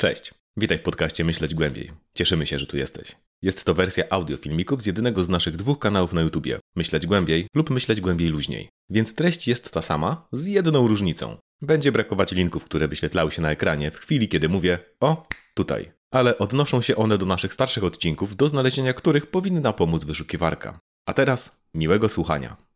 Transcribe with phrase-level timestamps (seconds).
[0.00, 1.90] Cześć, witaj w podcaście Myśleć Głębiej.
[2.14, 3.16] Cieszymy się, że tu jesteś.
[3.42, 7.46] Jest to wersja audio filmików z jednego z naszych dwóch kanałów na YouTubie Myśleć Głębiej
[7.54, 8.68] lub Myśleć Głębiej Luźniej.
[8.90, 11.36] Więc treść jest ta sama, z jedną różnicą.
[11.62, 15.92] Będzie brakować linków, które wyświetlały się na ekranie w chwili, kiedy mówię o tutaj.
[16.10, 20.80] Ale odnoszą się one do naszych starszych odcinków, do znalezienia których powinna pomóc wyszukiwarka.
[21.06, 22.67] A teraz miłego słuchania.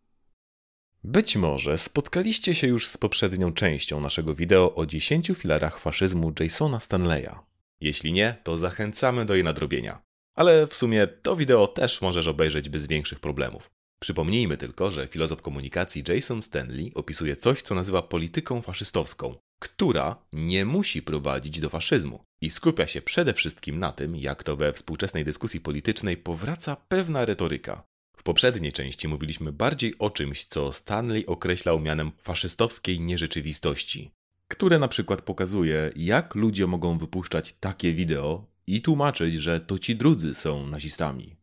[1.04, 6.80] Być może spotkaliście się już z poprzednią częścią naszego wideo o 10 filarach faszyzmu Jasona
[6.80, 7.34] Stanleya.
[7.80, 10.02] Jeśli nie, to zachęcamy do jej nadrobienia.
[10.34, 13.70] Ale w sumie to wideo też możesz obejrzeć bez większych problemów.
[14.00, 20.64] Przypomnijmy tylko, że filozof komunikacji Jason Stanley opisuje coś, co nazywa polityką faszystowską, która nie
[20.64, 25.24] musi prowadzić do faszyzmu i skupia się przede wszystkim na tym, jak to we współczesnej
[25.24, 27.91] dyskusji politycznej powraca pewna retoryka.
[28.22, 34.10] W poprzedniej części mówiliśmy bardziej o czymś, co Stanley określał mianem faszystowskiej nierzeczywistości,
[34.48, 39.96] które na przykład pokazuje, jak ludzie mogą wypuszczać takie wideo i tłumaczyć, że to ci
[39.96, 41.36] drudzy są nazistami.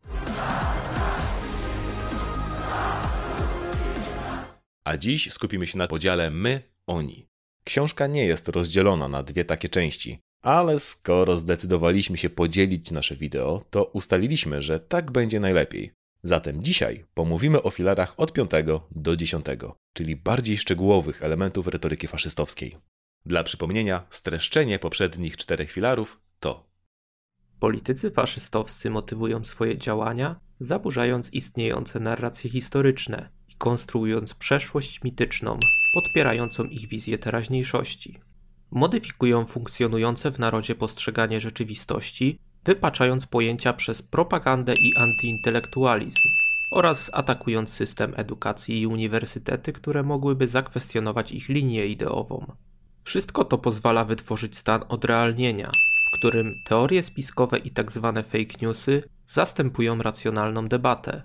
[4.84, 7.26] A dziś skupimy się na podziale my-oni.
[7.64, 13.66] Książka nie jest rozdzielona na dwie takie części, ale skoro zdecydowaliśmy się podzielić nasze wideo,
[13.70, 15.99] to ustaliliśmy, że tak będzie najlepiej.
[16.24, 18.52] Zatem dzisiaj pomówimy o filarach od 5
[18.92, 19.46] do 10,
[19.94, 22.78] czyli bardziej szczegółowych elementów retoryki faszystowskiej.
[23.26, 26.70] Dla przypomnienia, streszczenie poprzednich czterech filarów to
[27.60, 35.60] Politycy faszystowscy motywują swoje działania, zaburzając istniejące narracje historyczne i konstruując przeszłość mityczną,
[35.94, 38.20] podpierającą ich wizję teraźniejszości.
[38.72, 46.30] Modyfikują funkcjonujące w narodzie postrzeganie rzeczywistości, wypaczając pojęcia przez propagandę i antyintelektualizm
[46.72, 52.46] oraz atakując system edukacji i uniwersytety, które mogłyby zakwestionować ich linię ideową.
[53.04, 55.72] Wszystko to pozwala wytworzyć stan odrealnienia,
[56.12, 58.12] w którym teorie spiskowe i tzw.
[58.16, 61.22] Tak fake newsy zastępują racjonalną debatę.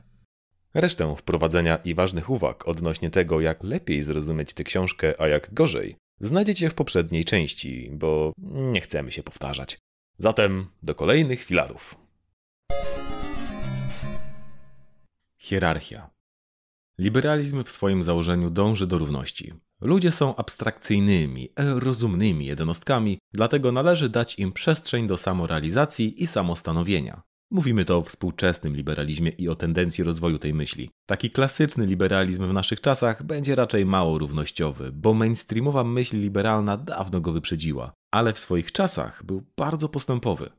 [0.74, 5.96] Resztę wprowadzenia i ważnych uwag odnośnie tego, jak lepiej zrozumieć tę książkę, a jak gorzej,
[6.20, 8.32] znajdziecie w poprzedniej części, bo
[8.72, 9.78] nie chcemy się powtarzać.
[10.18, 11.94] Zatem do kolejnych filarów.
[15.36, 16.10] Hierarchia.
[16.98, 19.52] Liberalizm w swoim założeniu dąży do równości.
[19.80, 27.22] Ludzie są abstrakcyjnymi, rozumnymi jednostkami, dlatego należy dać im przestrzeń do samorealizacji i samostanowienia.
[27.50, 30.90] Mówimy to o współczesnym liberalizmie i o tendencji rozwoju tej myśli.
[31.06, 37.20] Taki klasyczny liberalizm w naszych czasach będzie raczej mało równościowy, bo mainstreamowa myśl liberalna dawno
[37.20, 40.50] go wyprzedziła, ale w swoich czasach był bardzo postępowy.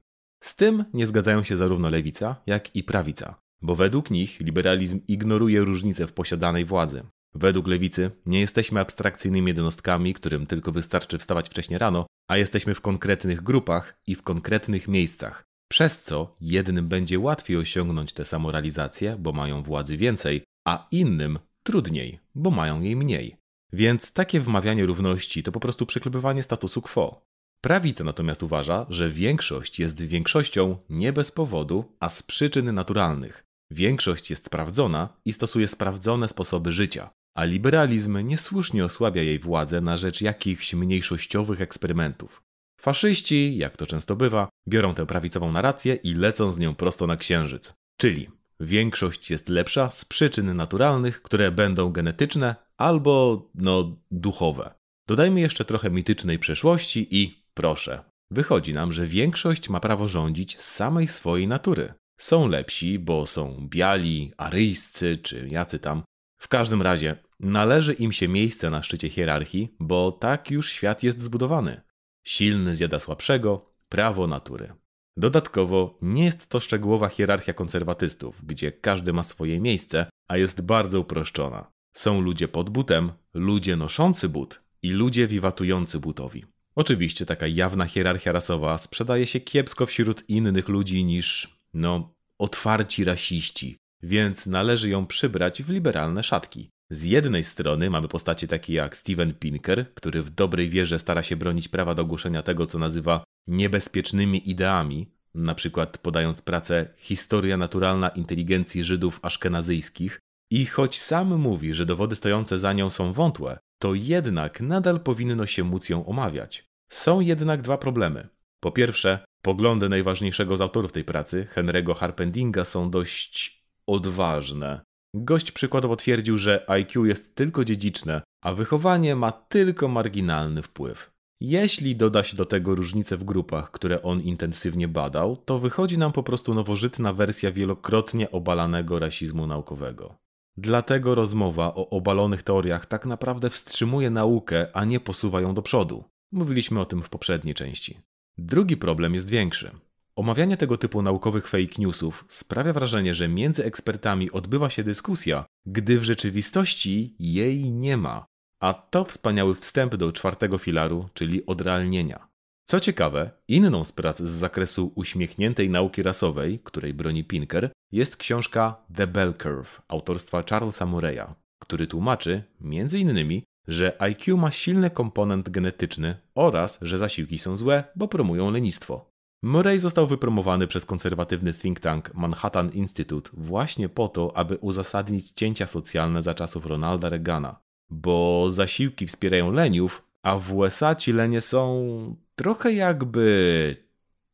[0.43, 5.61] Z tym nie zgadzają się zarówno lewica, jak i prawica, bo według nich liberalizm ignoruje
[5.61, 7.03] różnice w posiadanej władzy.
[7.35, 12.81] Według lewicy nie jesteśmy abstrakcyjnymi jednostkami, którym tylko wystarczy wstawać wcześnie rano, a jesteśmy w
[12.81, 19.31] konkretnych grupach i w konkretnych miejscach, przez co jednym będzie łatwiej osiągnąć tę samorealizację, bo
[19.31, 23.37] mają władzy więcej, a innym trudniej, bo mają jej mniej.
[23.73, 27.25] Więc takie wmawianie równości to po prostu przyklepywanie statusu quo.
[27.65, 33.45] Prawica natomiast uważa, że większość jest większością nie bez powodu, a z przyczyn naturalnych.
[33.71, 39.97] Większość jest sprawdzona i stosuje sprawdzone sposoby życia, a liberalizm niesłusznie osłabia jej władzę na
[39.97, 42.43] rzecz jakichś mniejszościowych eksperymentów.
[42.81, 47.17] Faszyści, jak to często bywa, biorą tę prawicową narrację i lecą z nią prosto na
[47.17, 47.73] księżyc.
[47.97, 54.73] Czyli większość jest lepsza z przyczyn naturalnych, które będą genetyczne albo, no, duchowe.
[55.07, 58.03] Dodajmy jeszcze trochę mitycznej przeszłości i proszę.
[58.31, 61.93] Wychodzi nam, że większość ma prawo rządzić z samej swojej natury.
[62.17, 66.03] Są lepsi, bo są biali, aryjscy czy jacy tam.
[66.41, 71.19] W każdym razie należy im się miejsce na szczycie hierarchii, bo tak już świat jest
[71.19, 71.81] zbudowany.
[72.25, 74.73] Silny zjada słabszego, prawo natury.
[75.17, 80.99] Dodatkowo nie jest to szczegółowa hierarchia konserwatystów, gdzie każdy ma swoje miejsce, a jest bardzo
[80.99, 81.71] uproszczona.
[81.93, 86.45] Są ludzie pod butem, ludzie noszący but i ludzie wiwatujący butowi.
[86.75, 93.77] Oczywiście taka jawna hierarchia rasowa sprzedaje się kiepsko wśród innych ludzi niż, no, otwarci rasiści,
[94.03, 96.69] więc należy ją przybrać w liberalne szatki.
[96.89, 101.35] Z jednej strony mamy postacie takie jak Steven Pinker, który w dobrej wierze stara się
[101.35, 108.09] bronić prawa do głoszenia tego, co nazywa niebezpiecznymi ideami, na przykład podając pracę Historia naturalna
[108.09, 110.19] inteligencji Żydów aszkenazyjskich,
[110.51, 115.45] i choć sam mówi, że dowody stojące za nią są wątłe, to jednak nadal powinno
[115.45, 116.65] się móc ją omawiać.
[116.91, 118.27] Są jednak dwa problemy.
[118.59, 124.81] Po pierwsze, poglądy najważniejszego z autorów tej pracy, Henry'ego Harpendinga, są dość odważne.
[125.15, 131.11] Gość przykładowo twierdził, że IQ jest tylko dziedziczne, a wychowanie ma tylko marginalny wpływ.
[131.41, 136.11] Jeśli doda się do tego różnice w grupach, które on intensywnie badał, to wychodzi nam
[136.11, 140.15] po prostu nowożytna wersja wielokrotnie obalanego rasizmu naukowego.
[140.57, 146.03] Dlatego rozmowa o obalonych teoriach tak naprawdę wstrzymuje naukę, a nie posuwa ją do przodu.
[146.31, 147.99] Mówiliśmy o tym w poprzedniej części.
[148.37, 149.71] Drugi problem jest większy.
[150.15, 155.99] Omawianie tego typu naukowych fake newsów sprawia wrażenie, że między ekspertami odbywa się dyskusja, gdy
[155.99, 158.25] w rzeczywistości jej nie ma.
[158.61, 162.27] A to wspaniały wstęp do czwartego filaru, czyli odrealnienia.
[162.67, 168.75] Co ciekawe, inną z prac z zakresu uśmiechniętej nauki rasowej, której broni Pinker, jest książka
[168.95, 175.49] The Bell Curve autorstwa Charlesa Murray'a, który tłumaczy, między innymi, że IQ ma silny komponent
[175.49, 179.09] genetyczny oraz, że zasiłki są złe, bo promują lenistwo.
[179.43, 185.67] Murray został wypromowany przez konserwatywny think tank Manhattan Institute właśnie po to, aby uzasadnić cięcia
[185.67, 187.59] socjalne za czasów Ronalda Reagana,
[187.89, 193.85] bo zasiłki wspierają leniów, a w USA ci lenie są trochę jakby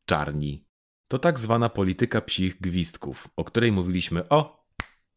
[0.06, 0.61] czarni.
[1.12, 4.66] To tak zwana polityka psich gwizdków, o której mówiliśmy o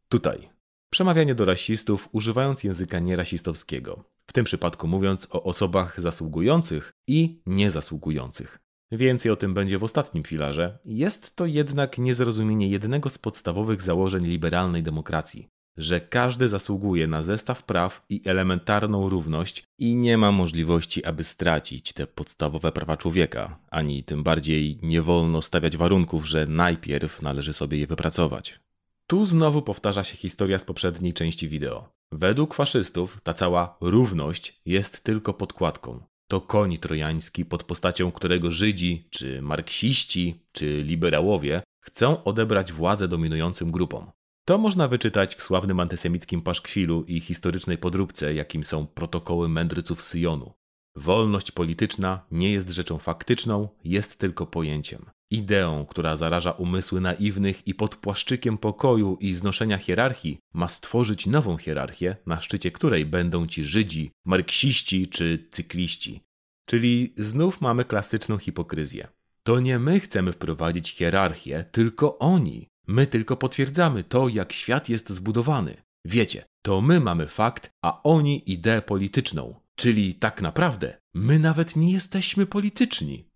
[0.09, 0.49] tutaj.
[0.89, 8.59] Przemawianie do rasistów używając języka nierasistowskiego, w tym przypadku mówiąc o osobach zasługujących i niezasługujących.
[8.91, 10.79] Więcej o tym będzie w ostatnim filarze.
[10.85, 17.63] Jest to jednak niezrozumienie jednego z podstawowych założeń liberalnej demokracji, że każdy zasługuje na zestaw
[17.63, 24.03] praw i elementarną równość i nie ma możliwości, aby stracić te podstawowe prawa człowieka, ani
[24.03, 28.59] tym bardziej nie wolno stawiać warunków, że najpierw należy sobie je wypracować.
[29.07, 31.89] Tu znowu powtarza się historia z poprzedniej części wideo.
[32.11, 36.03] Według faszystów ta cała równość jest tylko podkładką.
[36.27, 43.71] To koń trojański, pod postacią którego Żydzi, czy marksiści, czy liberałowie chcą odebrać władzę dominującym
[43.71, 44.11] grupom.
[44.45, 50.53] To można wyczytać w sławnym antysemickim paszkwilu i historycznej podróbce, jakim są protokoły mędrców Syjonu.
[50.95, 55.05] Wolność polityczna nie jest rzeczą faktyczną, jest tylko pojęciem.
[55.31, 61.57] Ideą, która zaraża umysły naiwnych i pod płaszczykiem pokoju i znoszenia hierarchii ma stworzyć nową
[61.57, 66.21] hierarchię, na szczycie której będą ci Żydzi, marksiści czy cykliści.
[66.65, 69.07] Czyli znów mamy klasyczną hipokryzję.
[69.43, 72.67] To nie my chcemy wprowadzić hierarchię, tylko oni.
[72.87, 75.77] My tylko potwierdzamy to, jak świat jest zbudowany.
[76.05, 79.55] Wiecie, to my mamy fakt, a oni ideę polityczną.
[79.75, 83.29] Czyli tak naprawdę my nawet nie jesteśmy polityczni.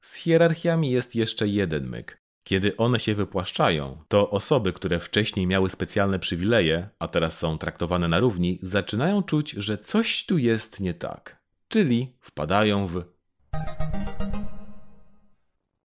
[0.00, 2.22] Z hierarchiami jest jeszcze jeden myk.
[2.44, 8.08] Kiedy one się wypłaszczają, to osoby, które wcześniej miały specjalne przywileje, a teraz są traktowane
[8.08, 11.42] na równi, zaczynają czuć, że coś tu jest nie tak.
[11.68, 13.04] Czyli wpadają w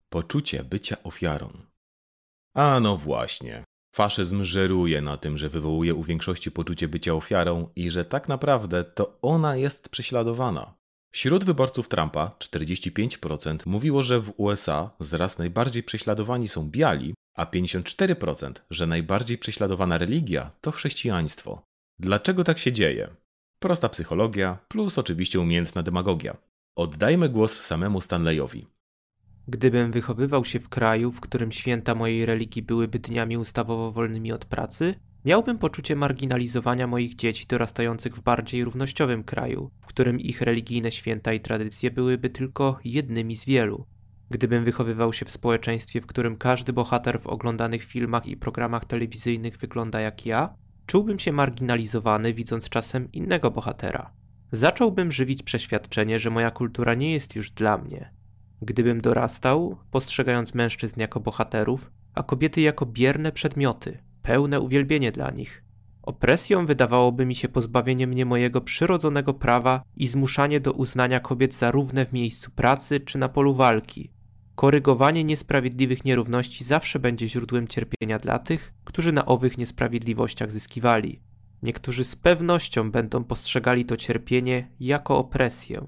[0.09, 1.67] poczucie bycia ofiarą.
[2.57, 3.63] A no właśnie.
[3.95, 8.83] Faszyzm żeruje na tym, że wywołuje u większości poczucie bycia ofiarą i że tak naprawdę
[8.83, 10.73] to ona jest prześladowana.
[11.13, 17.45] Wśród wyborców Trumpa 45% mówiło, że w USA z raz najbardziej prześladowani są biali, a
[17.45, 21.61] 54%, że najbardziej prześladowana religia to chrześcijaństwo.
[21.99, 23.09] Dlaczego tak się dzieje?
[23.59, 26.37] Prosta psychologia, plus oczywiście umiejętna demagogia.
[26.77, 28.67] Oddajmy głos samemu Stanleyowi.
[29.49, 34.45] Gdybym wychowywał się w kraju, w którym święta mojej religii byłyby dniami ustawowo wolnymi od
[34.45, 34.95] pracy,
[35.25, 41.33] miałbym poczucie marginalizowania moich dzieci dorastających w bardziej równościowym kraju, w którym ich religijne święta
[41.33, 43.85] i tradycje byłyby tylko jednymi z wielu.
[44.29, 49.57] Gdybym wychowywał się w społeczeństwie, w którym każdy bohater w oglądanych filmach i programach telewizyjnych
[49.57, 54.13] wygląda jak ja, czułbym się marginalizowany, widząc czasem innego bohatera.
[54.51, 58.16] Zacząłbym żywić przeświadczenie, że moja kultura nie jest już dla mnie,
[58.61, 65.63] Gdybym dorastał, postrzegając mężczyzn jako bohaterów, a kobiety jako bierne przedmioty, pełne uwielbienie dla nich.
[66.01, 71.71] Opresją wydawałoby mi się pozbawienie mnie mojego przyrodzonego prawa i zmuszanie do uznania kobiet za
[71.71, 74.11] równe w miejscu pracy czy na polu walki.
[74.55, 81.21] Korygowanie niesprawiedliwych nierówności zawsze będzie źródłem cierpienia dla tych, którzy na owych niesprawiedliwościach zyskiwali.
[81.63, 85.85] Niektórzy z pewnością będą postrzegali to cierpienie jako opresję.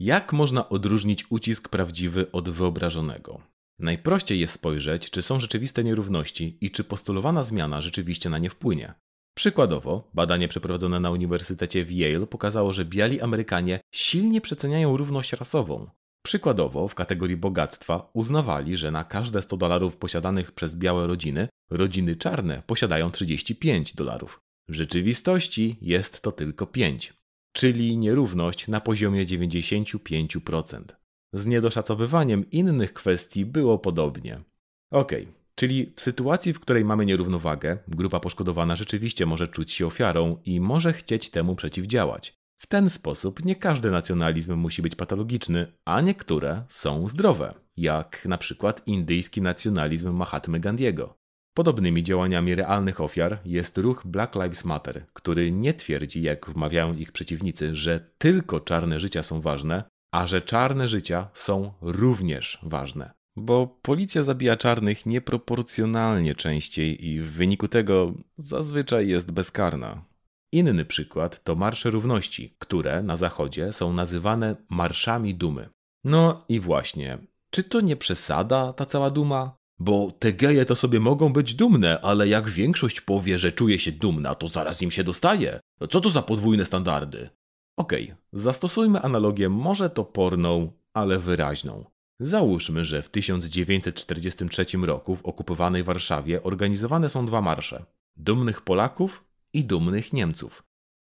[0.00, 3.40] Jak można odróżnić ucisk prawdziwy od wyobrażonego?
[3.78, 8.94] Najprościej jest spojrzeć, czy są rzeczywiste nierówności i czy postulowana zmiana rzeczywiście na nie wpłynie.
[9.36, 15.90] Przykładowo, badanie przeprowadzone na Uniwersytecie w Yale pokazało, że biali Amerykanie silnie przeceniają równość rasową.
[16.26, 22.16] Przykładowo, w kategorii bogactwa uznawali, że na każde 100 dolarów posiadanych przez białe rodziny, rodziny
[22.16, 24.40] czarne posiadają 35 dolarów.
[24.68, 27.19] W rzeczywistości jest to tylko 5
[27.52, 30.82] czyli nierówność na poziomie 95%.
[31.32, 34.40] Z niedoszacowywaniem innych kwestii było podobnie.
[34.92, 35.12] Ok,
[35.54, 40.60] czyli w sytuacji, w której mamy nierównowagę, grupa poszkodowana rzeczywiście może czuć się ofiarą i
[40.60, 42.40] może chcieć temu przeciwdziałać.
[42.60, 48.38] W ten sposób nie każdy nacjonalizm musi być patologiczny, a niektóre są zdrowe, jak na
[48.38, 51.19] przykład indyjski nacjonalizm Mahatmy Gandiego.
[51.54, 57.12] Podobnymi działaniami realnych ofiar jest ruch Black Lives Matter, który nie twierdzi, jak wmawiają ich
[57.12, 63.10] przeciwnicy, że tylko czarne życia są ważne, a że czarne życia są również ważne.
[63.36, 70.04] Bo policja zabija czarnych nieproporcjonalnie częściej i w wyniku tego zazwyczaj jest bezkarna.
[70.52, 75.68] Inny przykład to Marsze Równości, które na Zachodzie są nazywane Marszami Dumy.
[76.04, 77.18] No i właśnie,
[77.50, 79.59] czy to nie przesada ta cała duma?
[79.80, 83.92] Bo te geje to sobie mogą być dumne, ale jak większość powie, że czuje się
[83.92, 85.60] dumna, to zaraz im się dostaje.
[85.80, 87.30] No co to za podwójne standardy?
[87.76, 91.84] Okej, okay, zastosujmy analogię może toporną, ale wyraźną.
[92.20, 97.84] Załóżmy, że w 1943 roku w okupowanej Warszawie organizowane są dwa marsze:
[98.16, 100.62] dumnych Polaków i dumnych Niemców.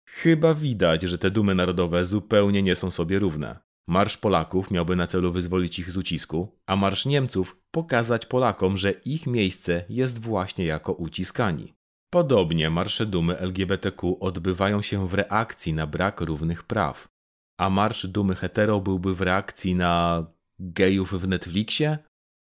[0.09, 3.59] Chyba widać, że te dumy narodowe zupełnie nie są sobie równe.
[3.89, 8.91] Marsz Polaków miałby na celu wyzwolić ich z ucisku, a Marsz Niemców pokazać Polakom, że
[8.91, 11.73] ich miejsce jest właśnie jako uciskani.
[12.09, 17.07] Podobnie marsze dumy LGBTQ odbywają się w reakcji na brak równych praw.
[17.59, 20.25] A marsz dumy hetero byłby w reakcji na
[20.59, 21.97] gejów w Netflixie?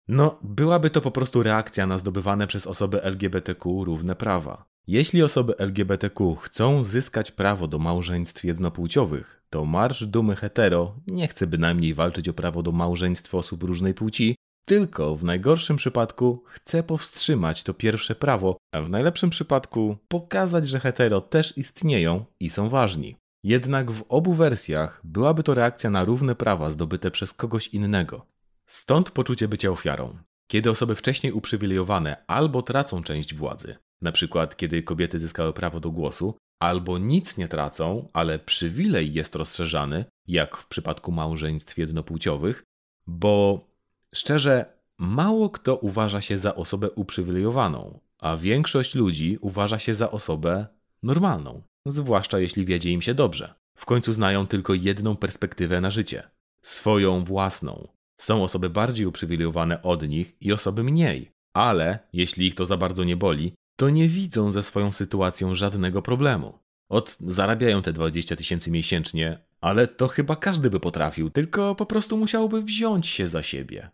[0.07, 4.65] No, byłaby to po prostu reakcja na zdobywane przez osoby LGBTQ równe prawa.
[4.87, 11.47] Jeśli osoby LGBTQ chcą zyskać prawo do małżeństw jednopłciowych, to Marsz Dumy Hetero nie chce
[11.47, 17.63] bynajmniej walczyć o prawo do małżeństw osób różnej płci, tylko w najgorszym przypadku chce powstrzymać
[17.63, 23.15] to pierwsze prawo, a w najlepszym przypadku pokazać, że hetero też istnieją i są ważni.
[23.43, 28.25] Jednak w obu wersjach byłaby to reakcja na równe prawa zdobyte przez kogoś innego.
[28.67, 30.17] Stąd poczucie bycia ofiarą.
[30.51, 35.91] Kiedy osoby wcześniej uprzywilejowane albo tracą część władzy, na przykład kiedy kobiety zyskały prawo do
[35.91, 42.63] głosu, albo nic nie tracą, ale przywilej jest rozszerzany, jak w przypadku małżeństw jednopłciowych,
[43.07, 43.67] bo
[44.15, 44.65] szczerze,
[44.97, 50.67] mało kto uważa się za osobę uprzywilejowaną, a większość ludzi uważa się za osobę
[51.03, 53.53] normalną, zwłaszcza jeśli wiedzie im się dobrze.
[53.77, 56.23] W końcu znają tylko jedną perspektywę na życie
[56.61, 57.87] swoją własną.
[58.19, 63.03] Są osoby bardziej uprzywilejowane od nich i osoby mniej, ale jeśli ich to za bardzo
[63.03, 66.59] nie boli, to nie widzą ze swoją sytuacją żadnego problemu.
[66.89, 72.17] Od zarabiają te 20 tysięcy miesięcznie, ale to chyba każdy by potrafił, tylko po prostu
[72.17, 73.89] musiałby wziąć się za siebie.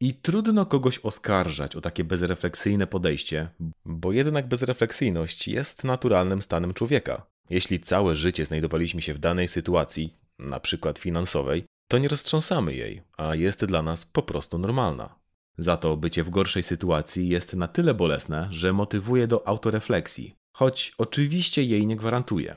[0.00, 3.48] I trudno kogoś oskarżać o takie bezrefleksyjne podejście,
[3.84, 7.26] bo jednak bezrefleksyjność jest naturalnym stanem człowieka.
[7.50, 13.02] Jeśli całe życie znajdowaliśmy się w danej sytuacji, na przykład finansowej, to nie roztrząsamy jej,
[13.16, 15.19] a jest dla nas po prostu normalna.
[15.60, 20.94] Za to bycie w gorszej sytuacji jest na tyle bolesne, że motywuje do autorefleksji, choć
[20.98, 22.56] oczywiście jej nie gwarantuje.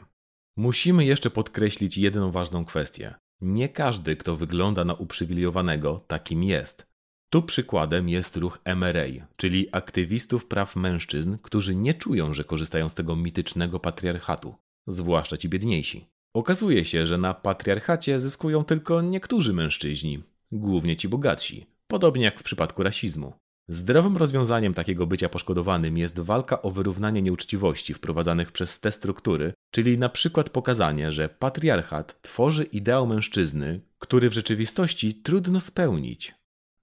[0.58, 3.16] Musimy jeszcze podkreślić jedną ważną kwestię.
[3.42, 6.88] Nie każdy, kto wygląda na uprzywilejowanego, takim jest.
[7.30, 12.96] Tu przykładem jest ruch MRA, czyli aktywistów praw mężczyzn, którzy nie czują, że korzystają z
[12.96, 14.56] tego mitycznego patriarchatu,
[14.88, 16.08] zwłaszcza ci biedniejsi.
[16.34, 22.44] Okazuje się, że na patriarchacie zyskują tylko niektórzy mężczyźni, głównie ci bogatsi, podobnie jak w
[22.44, 23.34] przypadku rasizmu.
[23.70, 29.98] Zdrowym rozwiązaniem takiego bycia poszkodowanym jest walka o wyrównanie nieuczciwości wprowadzanych przez te struktury, czyli
[29.98, 36.36] na przykład pokazanie, że patriarchat tworzy ideał mężczyzny, który w rzeczywistości trudno spełnić.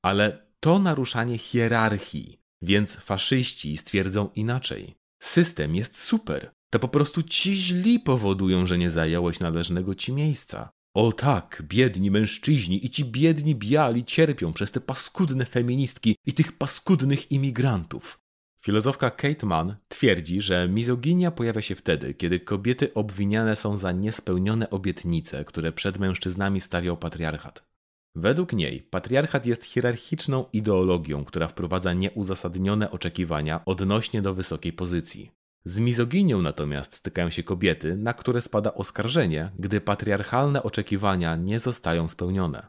[0.03, 4.95] Ale to naruszanie hierarchii, więc faszyści stwierdzą inaczej.
[5.23, 6.51] System jest super.
[6.73, 10.71] To po prostu ci źli powodują, że nie zająłeś należnego ci miejsca.
[10.95, 16.53] O tak, biedni mężczyźni i ci biedni biali cierpią przez te paskudne feministki i tych
[16.53, 18.21] paskudnych imigrantów.
[18.65, 24.71] Filozofka Kate Mann twierdzi, że mizoginia pojawia się wtedy, kiedy kobiety obwiniane są za niespełnione
[24.71, 27.71] obietnice, które przed mężczyznami stawiał patriarchat.
[28.15, 35.31] Według niej patriarchat jest hierarchiczną ideologią, która wprowadza nieuzasadnione oczekiwania odnośnie do wysokiej pozycji.
[35.65, 42.09] Z mizoginią natomiast stykają się kobiety, na które spada oskarżenie, gdy patriarchalne oczekiwania nie zostają
[42.09, 42.67] spełnione.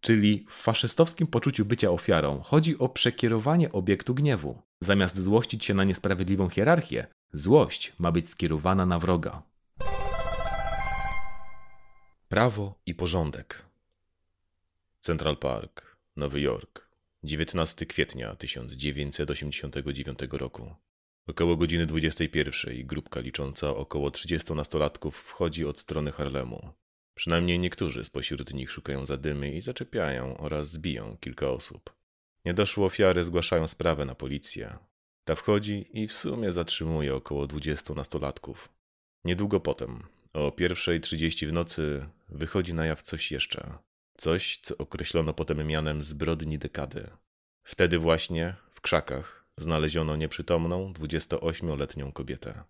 [0.00, 4.62] Czyli w faszystowskim poczuciu bycia ofiarą chodzi o przekierowanie obiektu gniewu.
[4.80, 9.42] Zamiast złościć się na niesprawiedliwą hierarchię, złość ma być skierowana na wroga.
[12.28, 13.64] Prawo i porządek.
[15.00, 16.88] Central Park, Nowy Jork,
[17.22, 20.74] 19 kwietnia 1989 roku.
[21.26, 26.72] Około godziny 21 grupka licząca około 30 nastolatków wchodzi od strony Harlemu.
[27.14, 31.94] Przynajmniej niektórzy spośród nich szukają zadymy i zaczepiają oraz zbiją kilka osób.
[32.44, 34.78] Niedoszłe ofiary zgłaszają sprawę na policję.
[35.24, 38.68] Ta wchodzi i w sumie zatrzymuje około 20 nastolatków.
[39.24, 40.02] Niedługo potem
[40.34, 43.78] O 1.30 w nocy wychodzi na jaw coś jeszcze.
[44.16, 47.10] Coś, co określono potem mianem zbrodni dekady.
[47.62, 52.64] Wtedy właśnie, w krzakach, znaleziono nieprzytomną 28-letnią kobietę.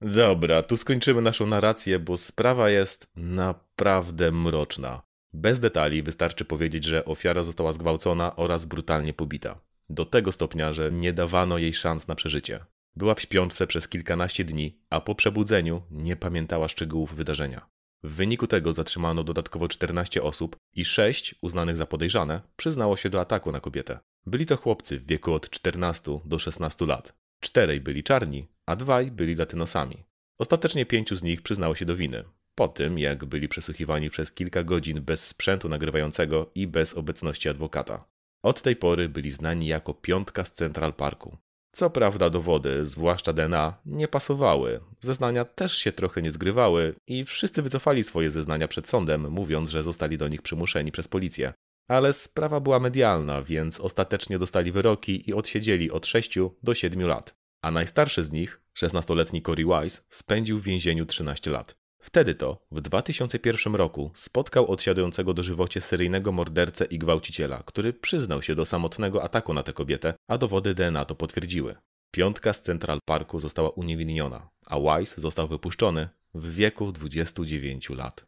[0.00, 5.02] Dobra, tu skończymy naszą narrację, bo sprawa jest naprawdę mroczna.
[5.32, 9.60] Bez detali wystarczy powiedzieć, że ofiara została zgwałcona oraz brutalnie pobita.
[9.90, 12.64] Do tego stopnia, że nie dawano jej szans na przeżycie.
[12.96, 17.66] Była w śpiączce przez kilkanaście dni, a po przebudzeniu nie pamiętała szczegółów wydarzenia.
[18.02, 23.20] W wyniku tego zatrzymano dodatkowo 14 osób i 6 uznanych za podejrzane przyznało się do
[23.20, 23.98] ataku na kobietę.
[24.26, 27.14] Byli to chłopcy w wieku od 14 do 16 lat.
[27.40, 30.04] Czterej byli czarni, a dwaj byli latynosami.
[30.38, 32.24] Ostatecznie pięciu z nich przyznało się do winy.
[32.54, 38.04] Po tym, jak byli przesłuchiwani przez kilka godzin bez sprzętu nagrywającego i bez obecności adwokata.
[38.42, 41.36] Od tej pory byli znani jako piątka z Central Parku.
[41.72, 47.62] Co prawda dowody, zwłaszcza DNA, nie pasowały, zeznania też się trochę nie zgrywały i wszyscy
[47.62, 51.52] wycofali swoje zeznania przed sądem, mówiąc, że zostali do nich przymuszeni przez policję.
[51.88, 57.34] Ale sprawa była medialna, więc ostatecznie dostali wyroki i odsiedzieli od 6 do 7 lat.
[57.62, 61.76] A najstarszy z nich, 16-letni Cory Wise, spędził w więzieniu 13 lat.
[61.98, 68.54] Wtedy to, w 2001 roku, spotkał odsiadującego dożywocie seryjnego mordercę i gwałciciela, który przyznał się
[68.54, 71.74] do samotnego ataku na tę kobietę, a dowody DNA to potwierdziły.
[72.10, 78.26] Piątka z Central Parku została uniewinniona, a Wise został wypuszczony w wieku 29 lat.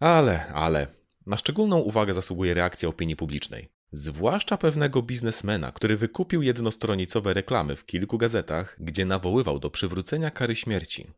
[0.00, 0.86] Ale, ale,
[1.26, 3.68] na szczególną uwagę zasługuje reakcja opinii publicznej.
[3.92, 10.56] Zwłaszcza pewnego biznesmena, który wykupił jednostronicowe reklamy w kilku gazetach, gdzie nawoływał do przywrócenia kary
[10.56, 11.10] śmierci.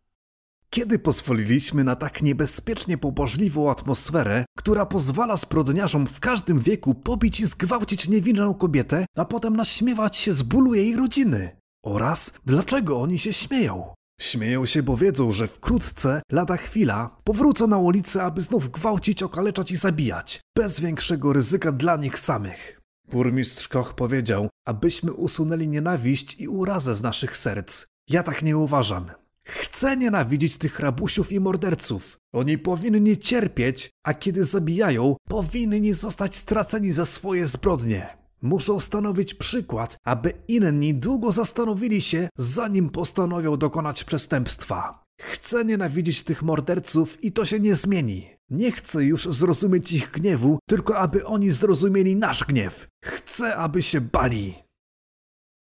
[0.70, 7.46] Kiedy pozwoliliśmy na tak niebezpiecznie pobożliwą atmosferę, która pozwala zbrodniarzom w każdym wieku pobić i
[7.46, 11.56] zgwałcić niewinną kobietę, a potem naśmiewać się z bólu jej rodziny?
[11.82, 13.94] Oraz dlaczego oni się śmieją?
[14.22, 19.70] Śmieją się, bo wiedzą, że wkrótce, lada chwila, powrócą na ulicę, aby znów gwałcić, okaleczać
[19.70, 22.80] i zabijać, bez większego ryzyka dla nich samych.
[23.08, 27.86] Burmistrz Koch powiedział, abyśmy usunęli nienawiść i urazę z naszych serc.
[28.10, 29.10] Ja tak nie uważam.
[29.44, 32.16] Chcę nienawidzić tych rabusiów i morderców.
[32.32, 38.21] Oni powinni cierpieć, a kiedy zabijają, powinni zostać straceni za swoje zbrodnie.
[38.42, 45.04] Muszą stanowić przykład, aby inni długo zastanowili się, zanim postanowią dokonać przestępstwa.
[45.20, 48.30] Chcę nienawidzić tych morderców i to się nie zmieni.
[48.50, 52.88] Nie chcę już zrozumieć ich gniewu, tylko aby oni zrozumieli nasz gniew.
[53.04, 54.54] Chcę, aby się bali.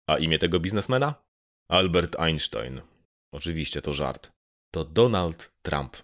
[0.06, 1.14] A imię tego biznesmena?
[1.68, 2.80] Albert Einstein.
[3.32, 4.32] Oczywiście to żart.
[4.70, 5.96] To Donald Trump.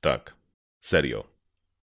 [0.00, 0.36] Tak,
[0.80, 1.24] serio.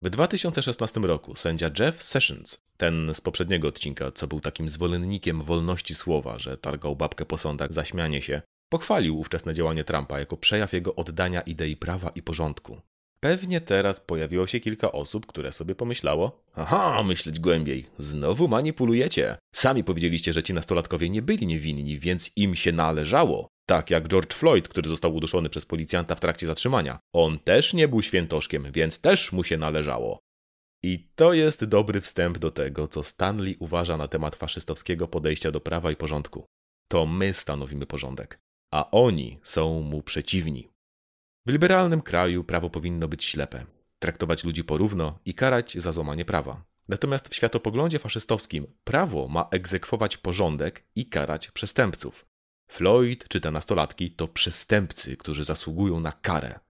[0.04, 5.94] W 2016 roku sędzia Jeff Sessions, ten z poprzedniego odcinka, co był takim zwolennikiem wolności
[5.94, 10.72] słowa, że targał babkę po sądach za śmianie się, pochwalił ówczesne działanie Trumpa jako przejaw
[10.72, 12.80] jego oddania idei prawa i porządku.
[13.24, 19.36] Pewnie teraz pojawiło się kilka osób, które sobie pomyślało: Aha, myśleć głębiej, znowu manipulujecie.
[19.54, 23.48] Sami powiedzieliście, że ci nastolatkowie nie byli niewinni, więc im się należało.
[23.66, 26.98] Tak jak George Floyd, który został uduszony przez policjanta w trakcie zatrzymania.
[27.14, 30.18] On też nie był świętoszkiem, więc też mu się należało.
[30.82, 35.60] I to jest dobry wstęp do tego, co Stanley uważa na temat faszystowskiego podejścia do
[35.60, 36.46] prawa i porządku.
[36.88, 38.38] To my stanowimy porządek,
[38.72, 40.73] a oni są mu przeciwni.
[41.46, 43.66] W liberalnym kraju prawo powinno być ślepe,
[43.98, 46.64] traktować ludzi porówno i karać za złamanie prawa.
[46.88, 52.26] Natomiast w światopoglądzie faszystowskim prawo ma egzekwować porządek i karać przestępców.
[52.70, 56.60] Floyd czy te nastolatki to przestępcy, którzy zasługują na karę.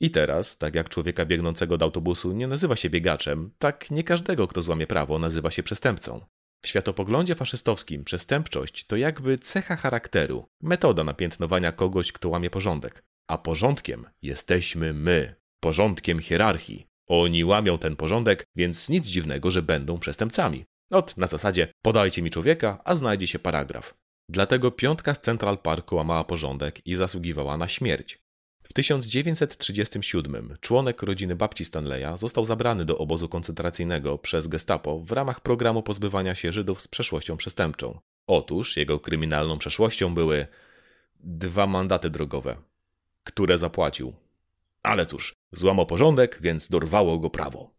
[0.00, 4.48] I teraz, tak jak człowieka biegnącego do autobusu nie nazywa się biegaczem, tak nie każdego,
[4.48, 6.20] kto złamie prawo, nazywa się przestępcą.
[6.62, 13.04] W światopoglądzie faszystowskim przestępczość to jakby cecha charakteru, metoda napiętnowania kogoś, kto łamie porządek.
[13.28, 16.86] A porządkiem jesteśmy my, porządkiem hierarchii.
[17.08, 20.64] Oni łamią ten porządek, więc nic dziwnego, że będą przestępcami.
[20.90, 23.94] Ot, na zasadzie podajcie mi człowieka, a znajdzie się paragraf.
[24.28, 28.18] Dlatego piątka z Central Parku łamała porządek i zasługiwała na śmierć.
[28.62, 35.40] W 1937 członek rodziny babci Stanleya został zabrany do obozu koncentracyjnego przez gestapo w ramach
[35.40, 38.00] programu pozbywania się Żydów z przeszłością przestępczą.
[38.26, 40.46] Otóż jego kryminalną przeszłością były
[41.20, 42.56] dwa mandaty drogowe,
[43.24, 44.12] które zapłacił.
[44.82, 47.70] Ale cóż, złamał porządek, więc dorwało go prawo.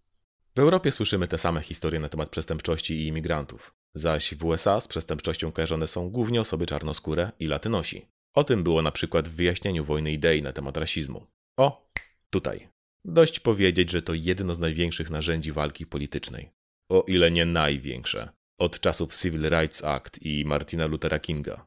[0.55, 3.73] W Europie słyszymy te same historie na temat przestępczości i imigrantów.
[3.95, 8.07] Zaś w USA z przestępczością kojarzone są głównie osoby czarnoskóre i latynosi.
[8.33, 11.27] O tym było na przykład w wyjaśnieniu wojny idei na temat rasizmu.
[11.57, 11.89] O,
[12.29, 12.67] tutaj.
[13.05, 16.49] Dość powiedzieć, że to jedno z największych narzędzi walki politycznej.
[16.89, 18.29] O ile nie największe.
[18.59, 21.65] Od czasów Civil Rights Act i Martina Luthera Kinga.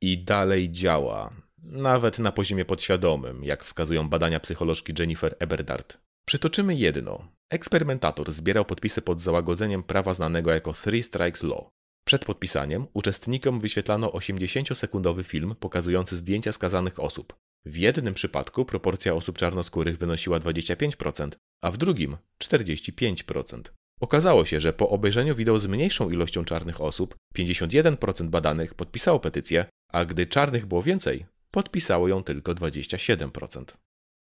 [0.00, 1.47] I dalej działa.
[1.62, 5.98] Nawet na poziomie podświadomym, jak wskazują badania psycholożki Jennifer Eberdart.
[6.26, 7.28] Przytoczymy jedno.
[7.50, 11.68] Eksperymentator zbierał podpisy pod załagodzeniem prawa znanego jako Three Strikes Law.
[12.06, 17.34] Przed podpisaniem uczestnikom wyświetlano 80-sekundowy film pokazujący zdjęcia skazanych osób.
[17.66, 21.30] W jednym przypadku proporcja osób czarnoskórych wynosiła 25%,
[21.62, 23.62] a w drugim 45%.
[24.00, 29.64] Okazało się, że po obejrzeniu wideo z mniejszą ilością czarnych osób, 51% badanych podpisało petycję,
[29.92, 33.64] a gdy czarnych było więcej, podpisało ją tylko 27%.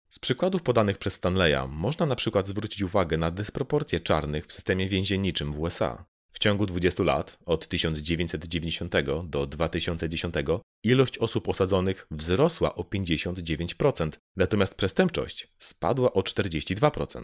[0.10, 4.90] Z przykładów podanych przez Stanleya można na przykład zwrócić uwagę na dysproporcje czarnych w systemie
[4.90, 6.06] więzienniczym w USA.
[6.32, 10.36] W ciągu 20 lat, od 1990 do 2010,
[10.84, 17.24] ilość osób osadzonych wzrosła o 59%, natomiast przestępczość spadła o 42%.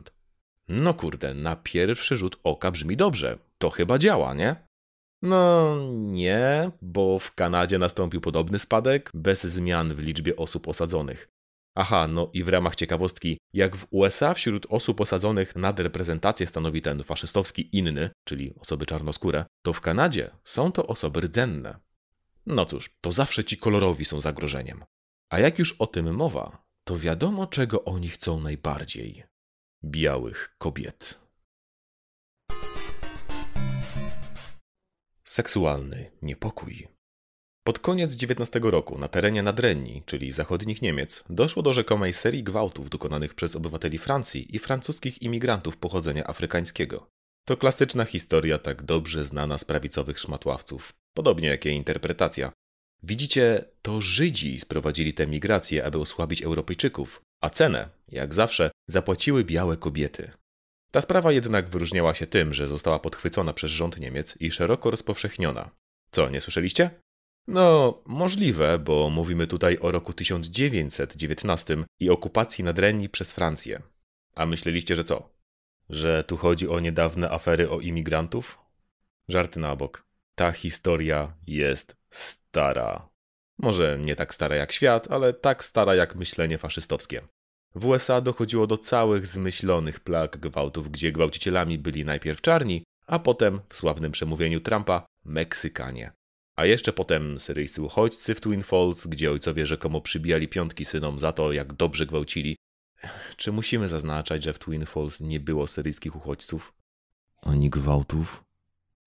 [0.68, 3.38] No kurde, na pierwszy rzut oka brzmi dobrze.
[3.58, 4.56] To chyba działa, nie?
[5.24, 11.30] No nie, bo w Kanadzie nastąpił podobny spadek bez zmian w liczbie osób osadzonych.
[11.76, 17.04] Aha, no i w ramach ciekawostki, jak w USA wśród osób osadzonych nadreprezentację stanowi ten
[17.04, 21.80] faszystowski inny, czyli osoby czarnoskóre, to w Kanadzie są to osoby rdzenne.
[22.46, 24.84] No cóż, to zawsze ci kolorowi są zagrożeniem.
[25.30, 29.24] A jak już o tym mowa, to wiadomo czego oni chcą najbardziej.
[29.84, 31.23] Białych kobiet.
[35.34, 36.88] Seksualny niepokój.
[37.64, 42.90] Pod koniec XIX roku na terenie Nadrenii, czyli zachodnich Niemiec, doszło do rzekomej serii gwałtów
[42.90, 47.08] dokonanych przez obywateli Francji i francuskich imigrantów pochodzenia afrykańskiego.
[47.48, 52.52] To klasyczna historia tak dobrze znana z prawicowych szmatławców, podobnie jak jej interpretacja.
[53.04, 59.78] Widzicie, to Żydzi sprowadzili tę migrację, aby osłabić Europejczyków, a cenę, jak zawsze, zapłaciły białe
[59.78, 60.32] kobiety.
[60.94, 65.70] Ta sprawa jednak wyróżniała się tym, że została podchwycona przez rząd Niemiec i szeroko rozpowszechniona.
[66.12, 66.90] Co, nie słyszeliście?
[67.48, 73.82] No, możliwe, bo mówimy tutaj o roku 1919 i okupacji Nadrenii przez Francję.
[74.36, 75.30] A myśleliście, że co?
[75.90, 78.60] Że tu chodzi o niedawne afery o imigrantów?
[79.28, 80.06] Żarty na bok.
[80.36, 83.10] Ta historia jest stara.
[83.58, 87.22] Może nie tak stara jak świat, ale tak stara jak myślenie faszystowskie.
[87.76, 93.60] W USA dochodziło do całych zmyślonych plag gwałtów, gdzie gwałcicielami byli najpierw czarni, a potem,
[93.70, 96.12] w sławnym przemówieniu Trumpa, Meksykanie.
[96.56, 101.32] A jeszcze potem syryjscy uchodźcy w Twin Falls, gdzie ojcowie rzekomo przybijali piątki synom za
[101.32, 102.56] to, jak dobrze gwałcili.
[103.38, 106.74] Czy musimy zaznaczać, że w Twin Falls nie było syryjskich uchodźców?
[107.42, 108.44] Ani gwałtów?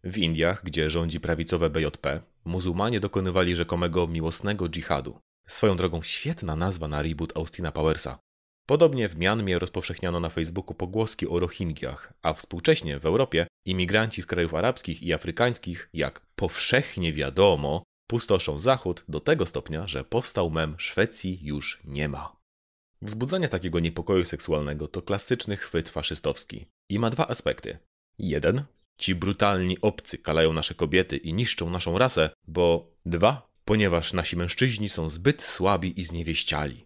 [0.04, 5.18] W Indiach, gdzie rządzi prawicowe BJP, muzułmanie dokonywali rzekomego miłosnego dżihadu.
[5.46, 8.25] Swoją drogą świetna nazwa na reboot Austina Powersa.
[8.66, 14.26] Podobnie w Mianmie rozpowszechniano na Facebooku pogłoski o Rohingyach, a współcześnie w Europie imigranci z
[14.26, 20.74] krajów arabskich i afrykańskich, jak powszechnie wiadomo, pustoszą Zachód do tego stopnia, że powstał mem
[20.78, 22.36] Szwecji już nie ma.
[23.02, 27.78] Wzbudzanie takiego niepokoju seksualnego to klasyczny chwyt faszystowski i ma dwa aspekty.
[28.18, 28.64] Jeden,
[28.98, 34.88] ci brutalni obcy kalają nasze kobiety i niszczą naszą rasę, bo dwa, ponieważ nasi mężczyźni
[34.88, 36.85] są zbyt słabi i zniewieściali.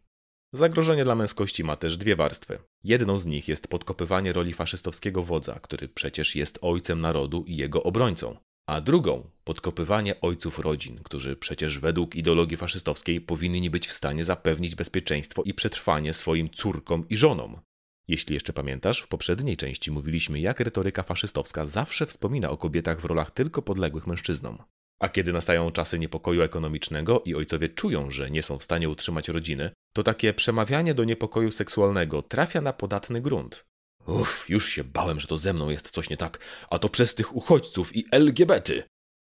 [0.53, 2.59] Zagrożenie dla męskości ma też dwie warstwy.
[2.85, 7.83] Jedną z nich jest podkopywanie roli faszystowskiego wodza, który przecież jest ojcem narodu i jego
[7.83, 8.37] obrońcą,
[8.67, 14.75] a drugą podkopywanie ojców rodzin, którzy przecież według ideologii faszystowskiej powinni być w stanie zapewnić
[14.75, 17.61] bezpieczeństwo i przetrwanie swoim córkom i żonom.
[18.09, 23.05] Jeśli jeszcze pamiętasz, w poprzedniej części mówiliśmy, jak retoryka faszystowska zawsze wspomina o kobietach w
[23.05, 24.59] rolach tylko podległych mężczyznom.
[25.01, 29.29] A kiedy nastają czasy niepokoju ekonomicznego i ojcowie czują, że nie są w stanie utrzymać
[29.29, 33.65] rodziny, to takie przemawianie do niepokoju seksualnego trafia na podatny grunt.
[34.07, 36.39] Uff, już się bałem, że to ze mną jest coś nie tak,
[36.71, 38.83] a to przez tych uchodźców i LGBT.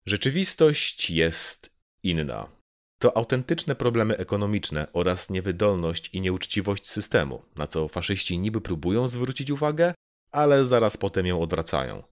[0.06, 1.70] Rzeczywistość jest
[2.02, 2.48] inna.
[2.98, 9.50] To autentyczne problemy ekonomiczne oraz niewydolność i nieuczciwość systemu, na co faszyści niby próbują zwrócić
[9.50, 9.94] uwagę,
[10.32, 12.02] ale zaraz potem ją odwracają.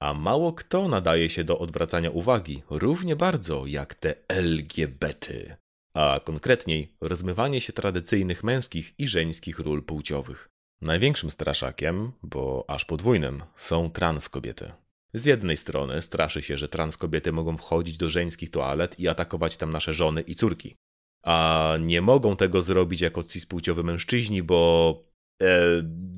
[0.00, 5.56] A mało kto nadaje się do odwracania uwagi równie bardzo jak te LGBT,
[5.94, 10.48] a konkretniej rozmywanie się tradycyjnych męskich i żeńskich ról płciowych.
[10.80, 14.72] Największym straszakiem, bo aż podwójnym, są trans kobiety.
[15.14, 19.56] Z jednej strony straszy się, że trans kobiety mogą wchodzić do żeńskich toalet i atakować
[19.56, 20.76] tam nasze żony i córki.
[21.22, 25.07] A nie mogą tego zrobić jako cispłciowi mężczyźni, bo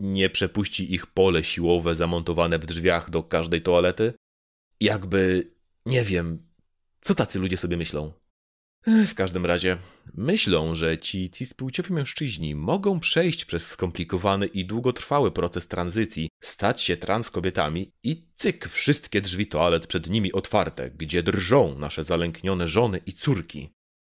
[0.00, 4.12] nie przepuści ich pole siłowe zamontowane w drzwiach do każdej toalety?
[4.80, 5.50] Jakby,
[5.86, 6.46] nie wiem,
[7.00, 8.12] co tacy ludzie sobie myślą?
[8.86, 9.76] W każdym razie,
[10.14, 16.96] myślą, że ci cispłciowi mężczyźni mogą przejść przez skomplikowany i długotrwały proces tranzycji, stać się
[16.96, 23.00] trans kobietami i cyk, wszystkie drzwi toalet przed nimi otwarte, gdzie drżą nasze zalęknione żony
[23.06, 23.70] i córki.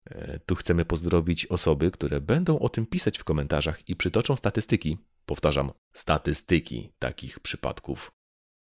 [0.09, 4.97] E, tu chcemy pozdrowić osoby, które będą o tym pisać w komentarzach i przytoczą statystyki.
[5.25, 8.11] Powtarzam, statystyki takich przypadków.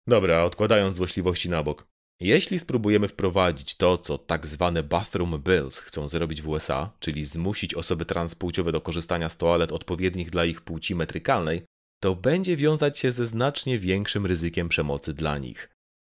[0.06, 1.86] Dobra, odkładając złośliwości na bok.
[2.20, 7.74] Jeśli spróbujemy wprowadzić to, co tak zwane bathroom bills chcą zrobić w USA, czyli zmusić
[7.74, 11.62] osoby transpłciowe do korzystania z toalet odpowiednich dla ich płci metrykalnej,
[12.00, 15.70] to będzie wiązać się ze znacznie większym ryzykiem przemocy dla nich.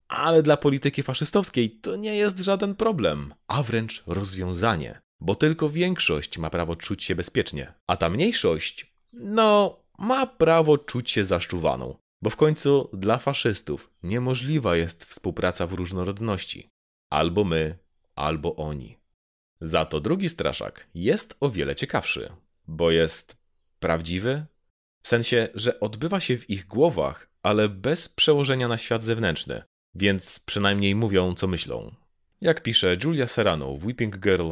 [0.08, 6.38] Ale dla polityki faszystowskiej to nie jest żaden problem, a wręcz rozwiązanie, bo tylko większość
[6.38, 11.98] ma prawo czuć się bezpiecznie, a ta mniejszość, no, ma prawo czuć się zaszczuwaną.
[12.22, 16.70] Bo w końcu dla faszystów niemożliwa jest współpraca w różnorodności.
[17.10, 17.78] Albo my,
[18.16, 18.98] albo oni.
[19.62, 22.32] Za to drugi straszak jest o wiele ciekawszy,
[22.68, 23.38] bo jest
[23.80, 24.46] prawdziwy,
[25.02, 29.64] w sensie, że odbywa się w ich głowach, ale bez przełożenia na świat zewnętrzny,
[29.96, 31.96] więc przynajmniej mówią, co myślą.
[32.42, 34.52] Jak pisze Julia Serrano w Weeping Girl,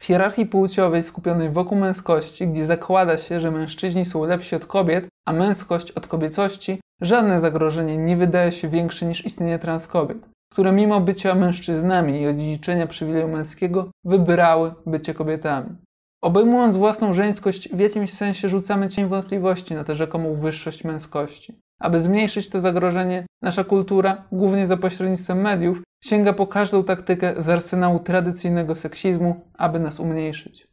[0.00, 5.06] w hierarchii płciowej skupionej wokół męskości, gdzie zakłada się, że mężczyźni są lepsi od kobiet,
[5.28, 11.00] a męskość od kobiecości, żadne zagrożenie nie wydaje się większe niż istnienie transkobiet, które mimo
[11.00, 15.76] bycia mężczyznami i odziedziczenia przywileju męskiego wybrały bycie kobietami.
[16.22, 21.58] Obejmując własną żeńskość, w jakimś sensie rzucamy cień wątpliwości na tę rzekomą wyższość męskości.
[21.80, 27.48] Aby zmniejszyć to zagrożenie, nasza kultura, głównie za pośrednictwem mediów, sięga po każdą taktykę z
[27.48, 30.68] arsenału tradycyjnego seksizmu, aby nas umniejszyć.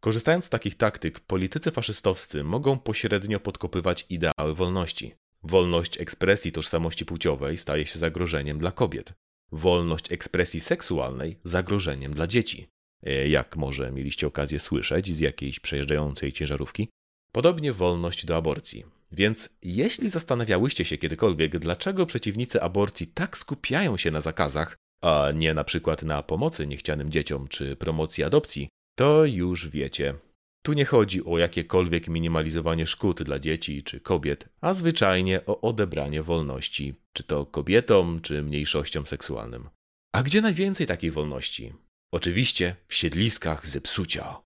[0.00, 5.14] Korzystając z takich taktyk, politycy faszystowscy mogą pośrednio podkopywać ideały wolności.
[5.42, 9.12] Wolność ekspresji tożsamości płciowej staje się zagrożeniem dla kobiet.
[9.52, 12.68] Wolność ekspresji seksualnej zagrożeniem dla dzieci.
[13.02, 16.88] E, jak może mieliście okazję słyszeć z jakiejś przejeżdżającej ciężarówki.
[17.32, 18.84] Podobnie wolność do aborcji.
[19.12, 25.54] Więc jeśli zastanawiałyście się kiedykolwiek, dlaczego przeciwnicy aborcji tak skupiają się na zakazach, a nie
[25.54, 30.14] na przykład na pomocy niechcianym dzieciom czy promocji adopcji, to już wiecie.
[30.62, 36.22] Tu nie chodzi o jakiekolwiek minimalizowanie szkód dla dzieci czy kobiet, a zwyczajnie o odebranie
[36.22, 39.68] wolności, czy to kobietom, czy mniejszościom seksualnym.
[40.12, 41.72] A gdzie najwięcej takiej wolności?
[42.12, 44.42] Oczywiście w siedliskach zepsucia,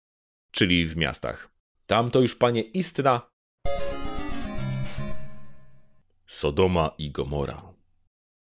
[0.50, 1.48] czyli w miastach.
[1.86, 3.35] Tam to już panie istna
[6.36, 7.62] Sodoma i Gomora.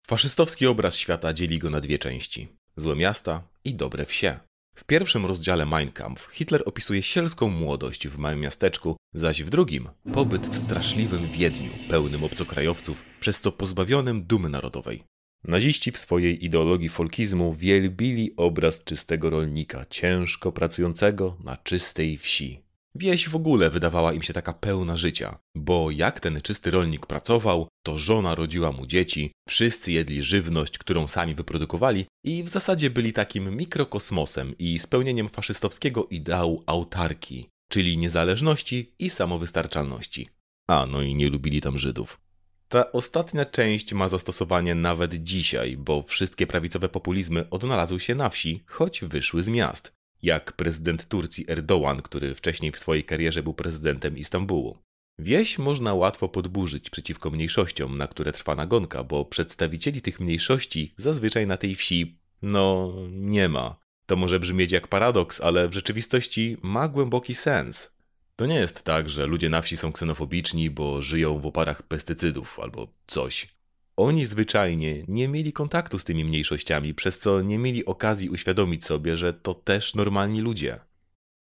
[0.07, 4.41] Faszystowski obraz świata dzieli go na dwie części: złe miasta i dobre wsie.
[4.75, 9.89] W pierwszym rozdziale Mein Kampf Hitler opisuje sielską młodość w małym miasteczku, zaś w drugim
[10.13, 15.05] pobyt w straszliwym Wiedniu, pełnym obcokrajowców, przez co pozbawionym dumy narodowej.
[15.45, 22.61] Naziści w swojej ideologii folkizmu wielbili obraz czystego rolnika, ciężko pracującego na czystej wsi.
[22.95, 27.69] Wieś w ogóle wydawała im się taka pełna życia, bo jak ten czysty rolnik pracował,
[27.85, 33.13] to żona rodziła mu dzieci, wszyscy jedli żywność, którą sami wyprodukowali i w zasadzie byli
[33.13, 40.29] takim mikrokosmosem i spełnieniem faszystowskiego ideału autarki, czyli niezależności i samowystarczalności.
[40.69, 42.21] A, no i nie lubili tam Żydów.
[42.69, 48.63] Ta ostatnia część ma zastosowanie nawet dzisiaj, bo wszystkie prawicowe populizmy odnalazły się na wsi,
[48.67, 54.19] choć wyszły z miast jak prezydent Turcji Erdoğan, który wcześniej w swojej karierze był prezydentem
[54.19, 54.79] Istambułu.
[55.19, 61.47] Wieś można łatwo podburzyć przeciwko mniejszościom, na które trwa nagonka, bo przedstawicieli tych mniejszości zazwyczaj
[61.47, 63.77] na tej wsi, no, nie ma.
[64.07, 67.97] To może brzmieć jak paradoks, ale w rzeczywistości ma głęboki sens.
[68.37, 72.61] To nie jest tak, że ludzie na wsi są ksenofobiczni, bo żyją w oparach pestycydów
[72.61, 73.49] albo coś.
[73.97, 79.17] Oni zwyczajnie nie mieli kontaktu z tymi mniejszościami, przez co nie mieli okazji uświadomić sobie,
[79.17, 80.81] że to też normalni ludzie.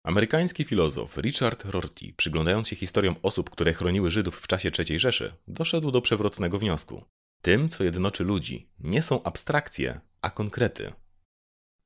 [0.03, 5.33] Amerykański filozof Richard Rorty, przyglądając się historiom osób, które chroniły Żydów w czasie III Rzeszy,
[5.47, 7.03] doszedł do przewrotnego wniosku.
[7.41, 10.93] Tym, co jednoczy ludzi, nie są abstrakcje, a konkrety.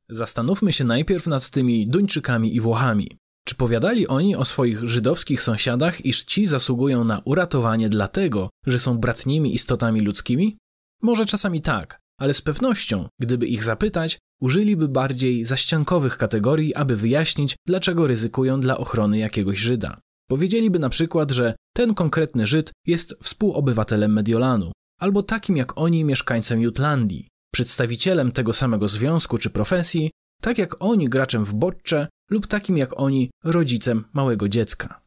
[0.09, 3.17] Zastanówmy się najpierw nad tymi Duńczykami i Włochami.
[3.47, 8.97] Czy powiadali oni o swoich żydowskich sąsiadach, iż ci zasługują na uratowanie dlatego, że są
[8.97, 10.57] bratnimi istotami ludzkimi?
[11.01, 17.55] Może czasami tak, ale z pewnością, gdyby ich zapytać, użyliby bardziej zaściankowych kategorii, aby wyjaśnić,
[17.67, 19.99] dlaczego ryzykują dla ochrony jakiegoś Żyda.
[20.29, 26.61] Powiedzieliby na przykład, że ten konkretny Żyd jest współobywatelem Mediolanu, albo takim jak oni mieszkańcem
[26.61, 32.77] Jutlandii, przedstawicielem tego samego związku czy profesji, tak jak oni graczem w boccze lub takim
[32.77, 35.01] jak oni rodzicem małego dziecka.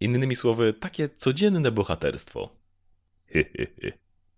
[0.00, 2.56] Innymi słowy, takie codzienne bohaterstwo.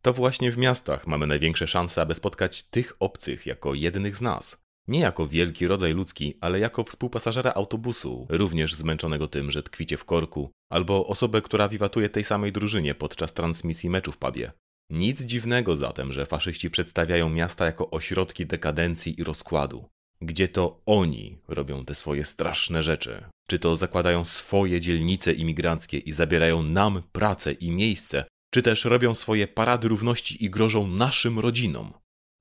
[0.03, 4.63] To właśnie w miastach mamy największe szanse, aby spotkać tych obcych jako jednych z nas.
[4.89, 10.05] Nie jako wielki rodzaj ludzki, ale jako współpasażera autobusu, również zmęczonego tym, że tkwicie w
[10.05, 14.53] korku, albo osobę, która wiwatuje tej samej drużynie podczas transmisji meczu w pubie.
[14.91, 19.89] Nic dziwnego zatem, że faszyści przedstawiają miasta jako ośrodki dekadencji i rozkładu.
[20.21, 23.25] Gdzie to oni robią te swoje straszne rzeczy.
[23.51, 29.15] Czy to zakładają swoje dzielnice imigranckie i zabierają nam pracę i miejsce, czy też robią
[29.15, 31.93] swoje parady równości i grożą naszym rodzinom.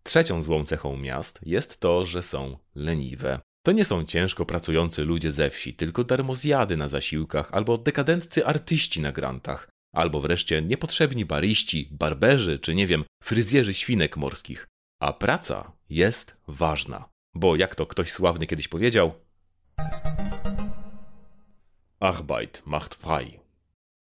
[0.03, 3.39] Trzecią złą cechą miast jest to, że są leniwe.
[3.65, 9.01] To nie są ciężko pracujący ludzie ze wsi, tylko darmozjady na zasiłkach albo dekadenccy artyści
[9.01, 14.67] na grantach, albo wreszcie niepotrzebni baryści, barberzy czy nie wiem, fryzjerzy świnek morskich.
[15.01, 19.13] A praca jest ważna, bo jak to ktoś sławny kiedyś powiedział,
[22.00, 23.39] Arbeit macht frei.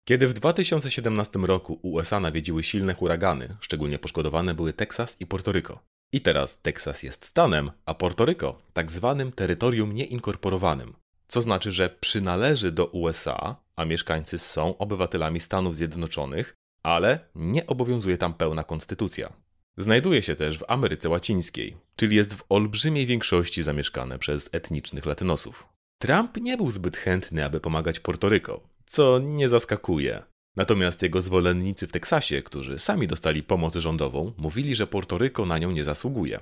[0.04, 5.78] Kiedy w 2017 roku USA nawiedziły silne huragany, szczególnie poszkodowane były Teksas i Portoryko.
[6.12, 10.94] I teraz Teksas jest stanem, a Portoryko tak zwanym terytorium nieinkorporowanym,
[11.28, 18.18] co znaczy, że przynależy do USA, a mieszkańcy są obywatelami Stanów Zjednoczonych, ale nie obowiązuje
[18.18, 19.32] tam pełna konstytucja.
[19.78, 25.66] Znajduje się też w Ameryce Łacińskiej, czyli jest w olbrzymiej większości zamieszkane przez etnicznych latynosów.
[25.98, 30.22] Trump nie był zbyt chętny, aby pomagać Portoryko, co nie zaskakuje.
[30.56, 35.70] Natomiast jego zwolennicy w Teksasie, którzy sami dostali pomoc rządową, mówili, że Portoryko na nią
[35.70, 36.40] nie zasługuje.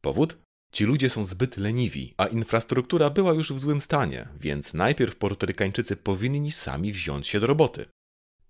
[0.00, 0.36] Powód?
[0.72, 5.96] Ci ludzie są zbyt leniwi, a infrastruktura była już w złym stanie, więc najpierw Portorykańczycy
[5.96, 7.86] powinni sami wziąć się do roboty.